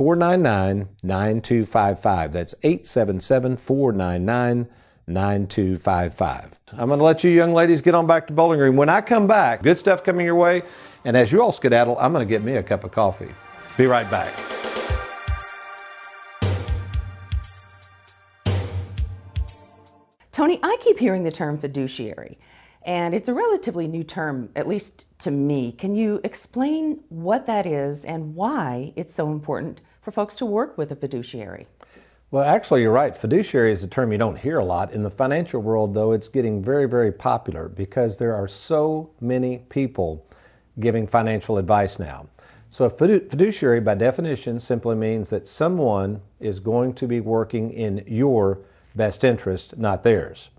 499 0.00 0.88
9255. 1.02 2.32
That's 2.32 2.54
877 2.62 3.56
499 3.58 4.68
9255. 5.10 6.58
I'm 6.72 6.88
going 6.88 6.98
to 6.98 7.04
let 7.04 7.24
you 7.24 7.30
young 7.30 7.52
ladies 7.52 7.82
get 7.82 7.94
on 7.94 8.06
back 8.06 8.26
to 8.28 8.32
Bowling 8.32 8.58
Green. 8.58 8.76
When 8.76 8.88
I 8.88 9.00
come 9.00 9.26
back, 9.26 9.62
good 9.62 9.78
stuff 9.78 10.04
coming 10.04 10.24
your 10.24 10.36
way. 10.36 10.62
And 11.04 11.16
as 11.16 11.32
you 11.32 11.42
all 11.42 11.52
skedaddle, 11.52 11.98
I'm 11.98 12.12
going 12.12 12.26
to 12.26 12.28
get 12.28 12.42
me 12.42 12.56
a 12.56 12.62
cup 12.62 12.84
of 12.84 12.92
coffee. 12.92 13.30
Be 13.76 13.86
right 13.86 14.10
back. 14.10 14.32
Tony, 20.32 20.60
I 20.62 20.76
keep 20.80 20.98
hearing 20.98 21.24
the 21.24 21.32
term 21.32 21.58
fiduciary, 21.58 22.38
and 22.82 23.14
it's 23.14 23.28
a 23.28 23.34
relatively 23.34 23.86
new 23.88 24.04
term, 24.04 24.48
at 24.56 24.66
least 24.66 25.06
to 25.18 25.30
me. 25.30 25.72
Can 25.72 25.94
you 25.94 26.20
explain 26.24 27.00
what 27.08 27.46
that 27.46 27.66
is 27.66 28.04
and 28.04 28.34
why 28.34 28.92
it's 28.96 29.14
so 29.14 29.30
important 29.30 29.80
for 30.00 30.12
folks 30.12 30.36
to 30.36 30.46
work 30.46 30.78
with 30.78 30.90
a 30.92 30.96
fiduciary? 30.96 31.66
Well, 32.32 32.44
actually, 32.44 32.82
you're 32.82 32.92
right. 32.92 33.16
Fiduciary 33.16 33.72
is 33.72 33.82
a 33.82 33.88
term 33.88 34.12
you 34.12 34.18
don't 34.18 34.38
hear 34.38 34.60
a 34.60 34.64
lot. 34.64 34.92
In 34.92 35.02
the 35.02 35.10
financial 35.10 35.60
world, 35.60 35.94
though, 35.94 36.12
it's 36.12 36.28
getting 36.28 36.62
very, 36.62 36.88
very 36.88 37.10
popular 37.10 37.68
because 37.68 38.18
there 38.18 38.36
are 38.36 38.46
so 38.46 39.10
many 39.20 39.58
people 39.68 40.24
giving 40.78 41.08
financial 41.08 41.58
advice 41.58 41.98
now. 41.98 42.28
So, 42.70 42.84
a 42.84 42.90
fiduciary, 42.90 43.80
by 43.80 43.96
definition, 43.96 44.60
simply 44.60 44.94
means 44.94 45.30
that 45.30 45.48
someone 45.48 46.20
is 46.38 46.60
going 46.60 46.94
to 46.94 47.08
be 47.08 47.18
working 47.18 47.72
in 47.72 48.04
your 48.06 48.60
best 48.94 49.24
interest, 49.24 49.76
not 49.76 50.04
theirs. 50.04 50.50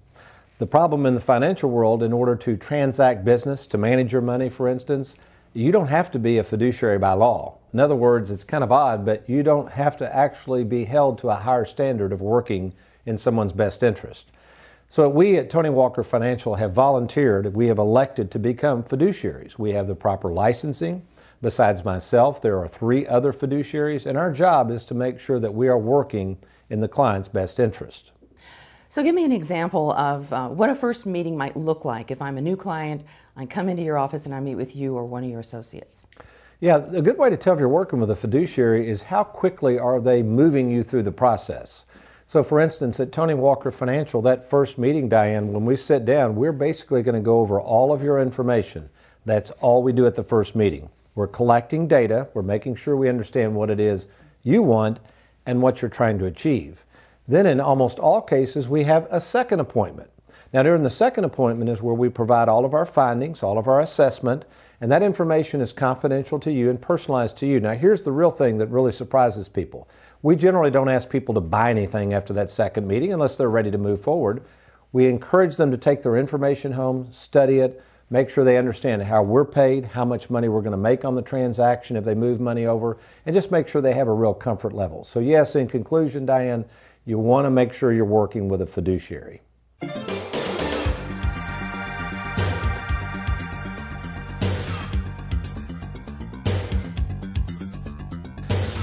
The 0.60 0.68
problem 0.68 1.06
in 1.06 1.16
the 1.16 1.22
financial 1.22 1.70
world, 1.70 2.04
in 2.04 2.12
order 2.12 2.36
to 2.36 2.58
transact 2.58 3.24
business, 3.24 3.66
to 3.68 3.78
manage 3.78 4.12
your 4.12 4.22
money, 4.22 4.50
for 4.50 4.68
instance, 4.68 5.16
you 5.54 5.72
don't 5.72 5.88
have 5.88 6.12
to 6.12 6.20
be 6.20 6.38
a 6.38 6.44
fiduciary 6.44 7.00
by 7.00 7.14
law. 7.14 7.60
In 7.74 7.80
other 7.80 7.96
words, 7.96 8.32
it's 8.32 8.44
kind 8.44 8.64
of 8.64 8.72
odd, 8.72 9.06
but 9.06 9.30
you 9.30 9.44
don't 9.44 9.72
have 9.72 9.96
to 9.98 10.16
actually 10.16 10.64
be 10.64 10.86
held 10.86 11.18
to 11.20 11.30
a 11.30 11.36
higher 11.36 11.66
standard 11.66 12.12
of 12.12 12.22
working 12.22 12.74
in 13.06 13.18
someone's 13.18 13.54
best 13.54 13.82
interest. 13.82 14.28
So 14.90 15.08
we 15.08 15.38
at 15.38 15.50
Tony 15.50 15.70
Walker 15.70 16.04
Financial 16.04 16.56
have 16.56 16.74
volunteered, 16.74 17.56
we 17.56 17.68
have 17.68 17.78
elected 17.78 18.30
to 18.32 18.40
become 18.40 18.84
fiduciaries. 18.84 19.58
We 19.58 19.72
have 19.72 19.88
the 19.88 19.96
proper 19.96 20.34
licensing. 20.34 21.08
Besides 21.42 21.86
myself, 21.86 22.42
there 22.42 22.60
are 22.60 22.68
three 22.68 23.08
other 23.08 23.32
fiduciaries, 23.32 24.06
and 24.06 24.18
our 24.18 24.32
job 24.32 24.70
is 24.70 24.84
to 24.86 24.94
make 24.94 25.20
sure 25.20 25.40
that 25.40 25.54
we 25.54 25.70
are 25.70 25.78
working 25.78 26.38
in 26.70 26.82
the 26.82 26.88
client's 26.90 27.30
best 27.30 27.60
interest. 27.60 28.12
So, 28.90 29.02
give 29.02 29.16
me 29.16 29.24
an 29.24 29.32
example 29.32 29.94
of 29.94 30.32
uh, 30.34 30.50
what 30.50 30.70
a 30.70 30.76
first 30.76 31.06
meeting 31.06 31.38
might 31.38 31.56
look 31.56 31.86
like 31.86 32.12
if 32.12 32.22
I'm 32.22 32.38
a 32.38 32.42
new 32.42 32.58
client, 32.58 33.06
I 33.38 33.46
come 33.46 33.70
into 33.70 33.82
your 33.82 33.98
office 33.98 34.26
and 34.26 34.36
I 34.36 34.42
meet 34.42 34.56
with 34.56 34.76
you 34.76 34.96
or 34.96 35.06
one 35.06 35.24
of 35.24 35.30
your 35.30 35.40
associates. 35.40 36.06
Yeah, 36.62 36.78
a 36.94 37.02
good 37.02 37.18
way 37.18 37.32
to 37.32 37.38
tell 37.38 37.56
if 37.56 37.60
you're 37.60 37.68
working 37.68 38.00
with 38.00 38.12
a 38.12 38.16
fiduciary 38.16 38.88
is 38.88 39.02
how 39.02 39.24
quickly 39.24 39.80
are 39.80 40.00
they 40.00 40.22
moving 40.22 40.70
you 40.70 40.84
through 40.84 41.02
the 41.02 41.12
process. 41.12 41.86
So, 42.28 42.44
for 42.44 42.60
instance, 42.60 43.00
at 43.00 43.12
Tony 43.12 43.34
Walker 43.34 43.72
Financial, 43.72 44.22
that 44.22 44.48
first 44.48 44.78
meeting, 44.78 45.10
Diane, 45.10 45.54
when 45.54 45.66
we 45.66 45.76
sit 45.76 46.06
down, 46.06 46.36
we're 46.36 46.52
basically 46.52 47.02
going 47.02 47.16
to 47.16 47.20
go 47.20 47.40
over 47.40 47.60
all 47.60 47.92
of 47.92 48.04
your 48.04 48.22
information. 48.22 48.92
That's 49.26 49.50
all 49.60 49.82
we 49.82 49.92
do 49.92 50.06
at 50.06 50.14
the 50.14 50.24
first 50.24 50.56
meeting. 50.56 50.92
We're 51.16 51.26
collecting 51.26 51.88
data, 51.88 52.28
we're 52.36 52.44
making 52.44 52.76
sure 52.76 52.96
we 52.96 53.10
understand 53.10 53.56
what 53.56 53.72
it 53.72 53.80
is 53.80 54.06
you 54.44 54.62
want 54.62 55.00
and 55.48 55.64
what 55.64 55.82
you're 55.82 55.90
trying 55.90 56.20
to 56.20 56.26
achieve. 56.26 56.86
Then, 57.28 57.48
in 57.48 57.60
almost 57.60 57.98
all 57.98 58.22
cases, 58.22 58.70
we 58.70 58.84
have 58.84 59.08
a 59.10 59.20
second 59.20 59.62
appointment. 59.62 60.12
Now, 60.54 60.62
during 60.62 60.84
the 60.84 60.92
second 60.92 61.24
appointment 61.24 61.72
is 61.72 61.82
where 61.82 61.96
we 61.96 62.10
provide 62.10 62.50
all 62.50 62.66
of 62.66 62.76
our 62.76 62.86
findings, 62.86 63.42
all 63.42 63.58
of 63.58 63.68
our 63.68 63.80
assessment, 63.80 64.46
and 64.82 64.92
that 64.92 65.04
information 65.04 65.62
is 65.62 65.72
confidential 65.72 66.40
to 66.40 66.52
you 66.52 66.70
and 66.70 66.82
personalized 66.82 67.38
to 67.38 67.46
you. 67.46 67.60
Now, 67.60 67.76
here's 67.76 68.02
the 68.02 68.12
real 68.12 68.32
thing 68.32 68.58
that 68.58 68.68
really 68.68 68.92
surprises 68.92 69.48
people. 69.48 69.88
We 70.24 70.36
generally 70.36 70.72
don't 70.72 70.90
ask 70.90 71.08
people 71.08 71.36
to 71.36 71.40
buy 71.40 71.70
anything 71.70 72.14
after 72.14 72.34
that 72.34 72.50
second 72.50 72.88
meeting 72.88 73.14
unless 73.14 73.38
they're 73.38 73.50
ready 73.50 73.70
to 73.70 73.78
move 73.78 74.02
forward. 74.02 74.44
We 74.92 75.08
encourage 75.08 75.56
them 75.56 75.70
to 75.70 75.78
take 75.78 76.02
their 76.02 76.18
information 76.18 76.74
home, 76.74 77.10
study 77.12 77.60
it, 77.60 77.82
make 78.10 78.30
sure 78.30 78.44
they 78.44 78.58
understand 78.58 79.04
how 79.04 79.22
we're 79.22 79.46
paid, 79.46 79.86
how 79.86 80.04
much 80.04 80.30
money 80.30 80.50
we're 80.50 80.62
going 80.62 80.72
to 80.72 80.78
make 80.78 81.06
on 81.06 81.16
the 81.16 81.22
transaction 81.22 81.96
if 81.96 82.04
they 82.04 82.16
move 82.16 82.40
money 82.42 82.66
over, 82.66 82.98
and 83.26 83.36
just 83.36 83.52
make 83.52 83.68
sure 83.68 83.82
they 83.82 83.94
have 83.94 84.08
a 84.08 84.14
real 84.14 84.34
comfort 84.34 84.74
level. 84.74 85.04
So, 85.04 85.20
yes, 85.20 85.56
in 85.56 85.68
conclusion, 85.68 86.26
Diane, 86.26 86.66
you 87.06 87.20
want 87.20 87.46
to 87.46 87.52
make 87.52 87.72
sure 87.72 87.94
you're 87.94 88.04
working 88.04 88.50
with 88.50 88.62
a 88.62 88.68
fiduciary. 88.68 89.42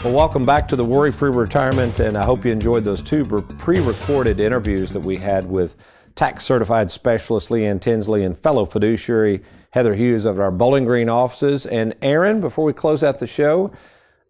Well, 0.05 0.15
welcome 0.15 0.47
back 0.47 0.69
to 0.69 0.77
the 0.77 0.85
Worry 0.85 1.11
Free 1.11 1.33
Retirement, 1.33 1.99
and 1.99 2.17
I 2.17 2.25
hope 2.25 2.45
you 2.45 2.53
enjoyed 2.53 2.85
those 2.85 3.03
two 3.03 3.25
pre 3.59 3.81
recorded 3.81 4.39
interviews 4.39 4.93
that 4.93 5.01
we 5.01 5.17
had 5.17 5.45
with 5.45 5.75
tax 6.15 6.45
certified 6.45 6.93
specialist 6.93 7.49
Leanne 7.49 7.81
Tinsley 7.81 8.23
and 8.23 8.39
fellow 8.39 8.65
fiduciary 8.65 9.43
Heather 9.73 9.97
Hughes 9.97 10.25
of 10.25 10.39
our 10.39 10.53
Bowling 10.53 10.85
Green 10.85 11.09
offices. 11.09 11.67
And 11.67 11.97
Aaron, 12.01 12.41
before 12.41 12.65
we 12.65 12.73
close 12.73 13.03
out 13.03 13.19
the 13.19 13.27
show, 13.27 13.73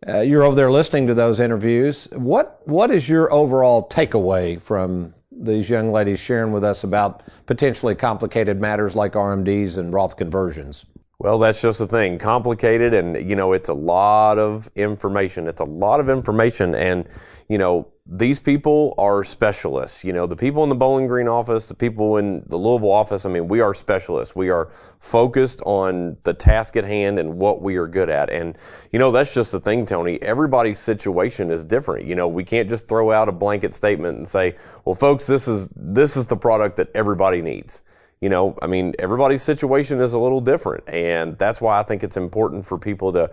uh, 0.08 0.20
you're 0.20 0.42
over 0.42 0.56
there 0.56 0.70
listening 0.70 1.06
to 1.06 1.14
those 1.14 1.38
interviews. 1.38 2.08
What 2.12 2.62
what 2.66 2.90
is 2.90 3.06
your 3.06 3.30
overall 3.30 3.86
takeaway 3.90 4.58
from 4.58 5.14
these 5.30 5.68
young 5.68 5.92
ladies 5.92 6.18
sharing 6.18 6.50
with 6.50 6.64
us 6.64 6.82
about 6.82 7.22
potentially 7.44 7.94
complicated 7.94 8.58
matters 8.58 8.96
like 8.96 9.12
RMDs 9.12 9.76
and 9.76 9.92
Roth 9.92 10.16
conversions? 10.16 10.86
Well, 11.20 11.40
that's 11.40 11.60
just 11.60 11.80
the 11.80 11.88
thing. 11.88 12.16
Complicated 12.20 12.94
and, 12.94 13.28
you 13.28 13.34
know, 13.34 13.52
it's 13.52 13.68
a 13.68 13.74
lot 13.74 14.38
of 14.38 14.70
information. 14.76 15.48
It's 15.48 15.60
a 15.60 15.64
lot 15.64 15.98
of 15.98 16.08
information. 16.08 16.76
And, 16.76 17.08
you 17.48 17.58
know, 17.58 17.88
these 18.06 18.38
people 18.38 18.94
are 18.98 19.24
specialists. 19.24 20.04
You 20.04 20.12
know, 20.12 20.28
the 20.28 20.36
people 20.36 20.62
in 20.62 20.68
the 20.68 20.76
Bowling 20.76 21.08
Green 21.08 21.26
office, 21.26 21.66
the 21.66 21.74
people 21.74 22.18
in 22.18 22.44
the 22.46 22.56
Louisville 22.56 22.92
office, 22.92 23.26
I 23.26 23.30
mean, 23.30 23.48
we 23.48 23.60
are 23.60 23.74
specialists. 23.74 24.36
We 24.36 24.50
are 24.50 24.70
focused 25.00 25.60
on 25.66 26.18
the 26.22 26.34
task 26.34 26.76
at 26.76 26.84
hand 26.84 27.18
and 27.18 27.36
what 27.36 27.62
we 27.62 27.78
are 27.78 27.88
good 27.88 28.08
at. 28.08 28.30
And, 28.30 28.56
you 28.92 29.00
know, 29.00 29.10
that's 29.10 29.34
just 29.34 29.50
the 29.50 29.58
thing, 29.58 29.86
Tony. 29.86 30.22
Everybody's 30.22 30.78
situation 30.78 31.50
is 31.50 31.64
different. 31.64 32.06
You 32.06 32.14
know, 32.14 32.28
we 32.28 32.44
can't 32.44 32.68
just 32.68 32.86
throw 32.86 33.10
out 33.10 33.28
a 33.28 33.32
blanket 33.32 33.74
statement 33.74 34.18
and 34.18 34.28
say, 34.28 34.54
well, 34.84 34.94
folks, 34.94 35.26
this 35.26 35.48
is, 35.48 35.68
this 35.74 36.16
is 36.16 36.28
the 36.28 36.36
product 36.36 36.76
that 36.76 36.90
everybody 36.94 37.42
needs 37.42 37.82
you 38.20 38.28
know, 38.28 38.58
I 38.60 38.66
mean, 38.66 38.94
everybody's 38.98 39.42
situation 39.42 40.00
is 40.00 40.12
a 40.12 40.18
little 40.18 40.40
different. 40.40 40.88
And 40.88 41.38
that's 41.38 41.60
why 41.60 41.78
I 41.78 41.82
think 41.82 42.02
it's 42.02 42.16
important 42.16 42.66
for 42.66 42.78
people 42.78 43.12
to 43.12 43.30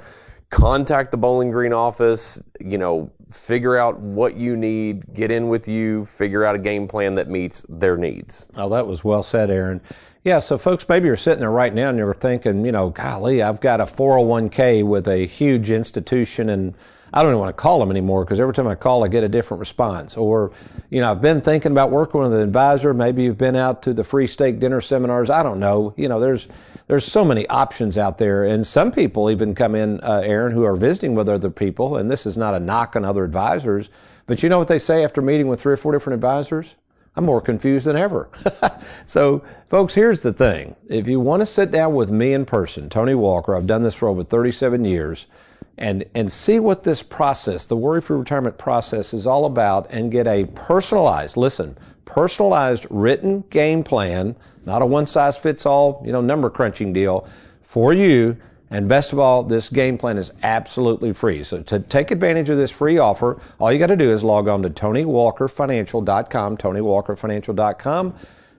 contact 0.50 1.12
the 1.12 1.18
Bowling 1.18 1.52
Green 1.52 1.74
office, 1.74 2.42
you 2.60 2.78
know, 2.78 3.12
figure 3.30 3.76
out 3.76 4.00
what 4.00 4.38
you 4.38 4.56
need, 4.56 5.14
get 5.14 5.32
in 5.32 5.50
with 5.50 5.68
you, 5.68 6.06
figure 6.06 6.44
out 6.44 6.56
a 6.56 6.60
game 6.60 6.88
plan 6.88 7.16
that 7.16 7.28
meets 7.28 7.66
their 7.68 7.98
needs. 7.98 8.48
Oh, 8.56 8.70
that 8.70 8.86
was 8.88 9.04
well 9.04 9.24
said, 9.24 9.50
Aaron. 9.50 9.82
Yeah, 10.24 10.40
so 10.40 10.58
folks, 10.58 10.88
maybe 10.88 11.08
you're 11.08 11.18
sitting 11.18 11.40
there 11.40 11.52
right 11.52 11.74
now 11.74 11.90
and 11.90 11.98
you're 11.98 12.14
thinking, 12.14 12.66
you 12.66 12.72
know, 12.72 12.90
golly, 12.90 13.44
I've 13.44 13.62
got 13.62 13.80
a 13.80 13.86
401k 13.86 14.84
with 14.84 15.08
a 15.08 15.26
huge 15.26 15.70
institution 15.70 16.50
and 16.50 16.76
I 17.16 17.24
don't 17.24 17.32
even 17.32 17.40
want 17.40 17.56
to 17.56 17.62
call 17.62 17.80
them 17.80 17.92
anymore 17.92 18.26
because 18.26 18.42
every 18.42 18.54
time 18.54 18.68
I 18.68 18.76
call, 18.76 19.06
I 19.06 19.08
get 19.08 19.24
a 19.24 19.30
different 19.30 19.60
response. 19.60 20.18
Or, 20.18 20.52
you 20.90 21.00
know, 21.00 21.12
I've 21.12 21.22
been 21.22 21.40
thinking 21.40 21.72
about 21.72 21.90
working 21.90 22.20
with 22.20 22.34
an 22.34 22.42
advisor. 22.42 22.94
Maybe 22.94 23.24
you've 23.24 23.38
been 23.38 23.56
out 23.56 23.82
to 23.84 23.94
the 23.94 24.04
free 24.04 24.28
steak 24.28 24.60
dinner 24.60 24.82
seminars. 24.82 25.30
I 25.30 25.42
don't 25.42 25.62
know. 25.62 25.94
You 25.96 26.10
know, 26.10 26.20
there's 26.20 26.50
there's 26.88 27.06
so 27.06 27.24
many 27.24 27.48
options 27.48 27.98
out 27.98 28.18
there, 28.18 28.44
and 28.44 28.68
some 28.68 28.92
people 28.92 29.32
even 29.32 29.56
come 29.56 29.76
in, 29.76 30.02
uh, 30.02 30.22
Aaron, 30.26 30.52
who 30.52 30.66
are 30.66 30.76
visiting 30.76 31.16
with 31.16 31.30
other 31.30 31.50
people. 31.50 31.96
And 31.96 32.12
this 32.12 32.26
is 32.26 32.38
not 32.38 32.54
a 32.54 32.60
knock 32.60 32.98
on 32.98 33.06
other 33.06 33.24
advisors, 33.24 33.90
but 34.28 34.44
you 34.44 34.50
know 34.50 34.60
what 34.60 34.68
they 34.68 34.78
say 34.78 35.02
after 35.02 35.22
meeting 35.22 35.48
with 35.48 35.62
three 35.62 35.74
or 35.74 35.78
four 35.78 35.94
different 35.94 36.16
advisors? 36.16 36.76
I'm 37.16 37.24
more 37.24 37.40
confused 37.40 37.88
than 37.88 37.96
ever. 37.96 38.30
so, 39.06 39.42
folks, 39.68 39.94
here's 39.94 40.22
the 40.22 40.34
thing. 40.34 40.76
If 40.90 41.08
you 41.08 41.22
want 41.22 41.42
to 41.42 41.46
sit 41.46 41.72
down 41.72 41.96
with 41.96 42.12
me 42.12 42.34
in 42.34 42.46
person, 42.46 42.90
Tony 42.90 43.16
Walker, 43.16 43.56
I've 43.56 43.68
done 43.68 43.84
this 43.84 43.96
for 43.96 44.10
over 44.10 44.22
37 44.22 44.84
years 44.84 45.28
and, 45.78 46.06
and 46.14 46.32
see 46.32 46.60
what 46.60 46.84
this 46.84 47.04
process, 47.04 47.66
the 47.66 47.76
worry 47.76 48.02
free 48.02 48.18
retirement 48.18 48.58
process, 48.58 49.14
is 49.14 49.28
all 49.28 49.46
about 49.46 49.88
and 49.90 50.12
get 50.12 50.28
a 50.28 50.46
personalized, 50.46 51.36
listen, 51.36 51.78
personalized 52.06 52.86
written 52.90 53.42
game 53.50 53.84
plan, 53.84 54.36
not 54.66 54.82
a 54.82 54.86
one 54.86 55.06
size 55.06 55.38
fits 55.38 55.66
all, 55.66 56.02
you 56.06 56.12
know, 56.12 56.22
number 56.22 56.50
crunching 56.50 56.94
deal 56.94 57.28
for 57.62 57.94
you. 57.94 58.38
And 58.70 58.90
best 58.90 59.14
of 59.14 59.20
all, 59.20 59.44
this 59.44 59.70
game 59.70 59.98
plan 59.98 60.18
is 60.18 60.32
absolutely 60.42 61.14
free. 61.14 61.44
So 61.44 61.62
to 61.64 61.80
take 61.80 62.10
advantage 62.10 62.50
of 62.50 62.58
this 62.58 62.72
free 62.72 62.98
offer, 62.98 63.40
all 63.60 63.72
you 63.72 63.78
got 63.78 63.88
to 63.88 63.96
do 63.96 64.10
is 64.10 64.24
log 64.24 64.48
on 64.48 64.64
to 64.64 64.70
TonyWalkerFinancial.com, 64.70 66.58
TonyWalkerFinancial.com. 66.58 68.16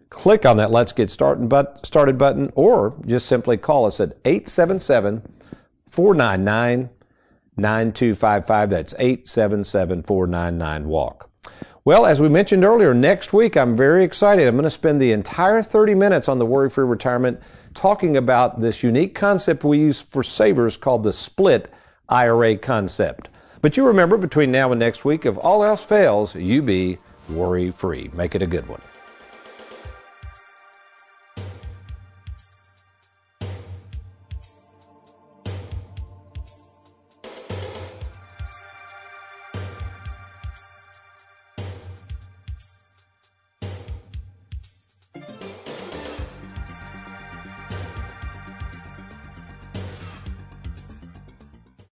Click 0.09 0.46
on 0.46 0.57
that 0.59 0.70
Let's 0.70 0.92
Get 0.92 1.11
Started 1.11 1.48
button, 2.18 2.52
or 2.55 2.94
just 3.05 3.26
simply 3.26 3.57
call 3.57 3.87
us 3.87 3.98
at 3.98 4.16
877 4.24 5.22
499 5.90 6.90
9255. 7.57 8.71
That's 8.71 8.95
877 8.99 10.03
499 10.03 10.88
WALK. 10.88 11.31
Well, 11.85 12.05
as 12.05 12.21
we 12.21 12.29
mentioned 12.29 12.64
earlier, 12.64 12.92
next 12.92 13.33
week 13.33 13.57
I'm 13.57 13.77
very 13.77 14.03
excited. 14.03 14.49
I'm 14.49 14.57
going 14.57 14.64
to 14.64 14.71
spend 14.71 15.01
the 15.01 15.12
entire 15.12 15.62
30 15.62 15.95
minutes 15.95 16.29
on 16.29 16.38
the 16.38 16.47
worry 16.47 16.69
free 16.69 16.85
retirement 16.85 17.40
talking 17.75 18.16
about 18.16 18.61
this 18.61 18.83
unique 18.83 19.14
concept 19.14 19.62
we 19.62 19.79
use 19.79 20.03
for 20.03 20.25
savers 20.25 20.77
called 20.77 21.05
the 21.05 21.12
split 21.12 21.71
IRA 22.09 22.57
concept. 22.57 23.29
But 23.62 23.77
you 23.77 23.87
remember 23.87 24.16
between 24.16 24.51
now 24.51 24.73
and 24.73 24.81
next 24.81 25.05
week, 25.05 25.27
if 25.27 25.38
all 25.38 25.64
else 25.64 25.85
fails, 25.85 26.35
you 26.35 26.62
be 26.62 26.99
worry 27.29 27.71
free. 27.71 28.11
Make 28.14 28.35
it 28.35 28.42
a 28.42 28.47
good 28.47 28.69
one. 28.69 28.81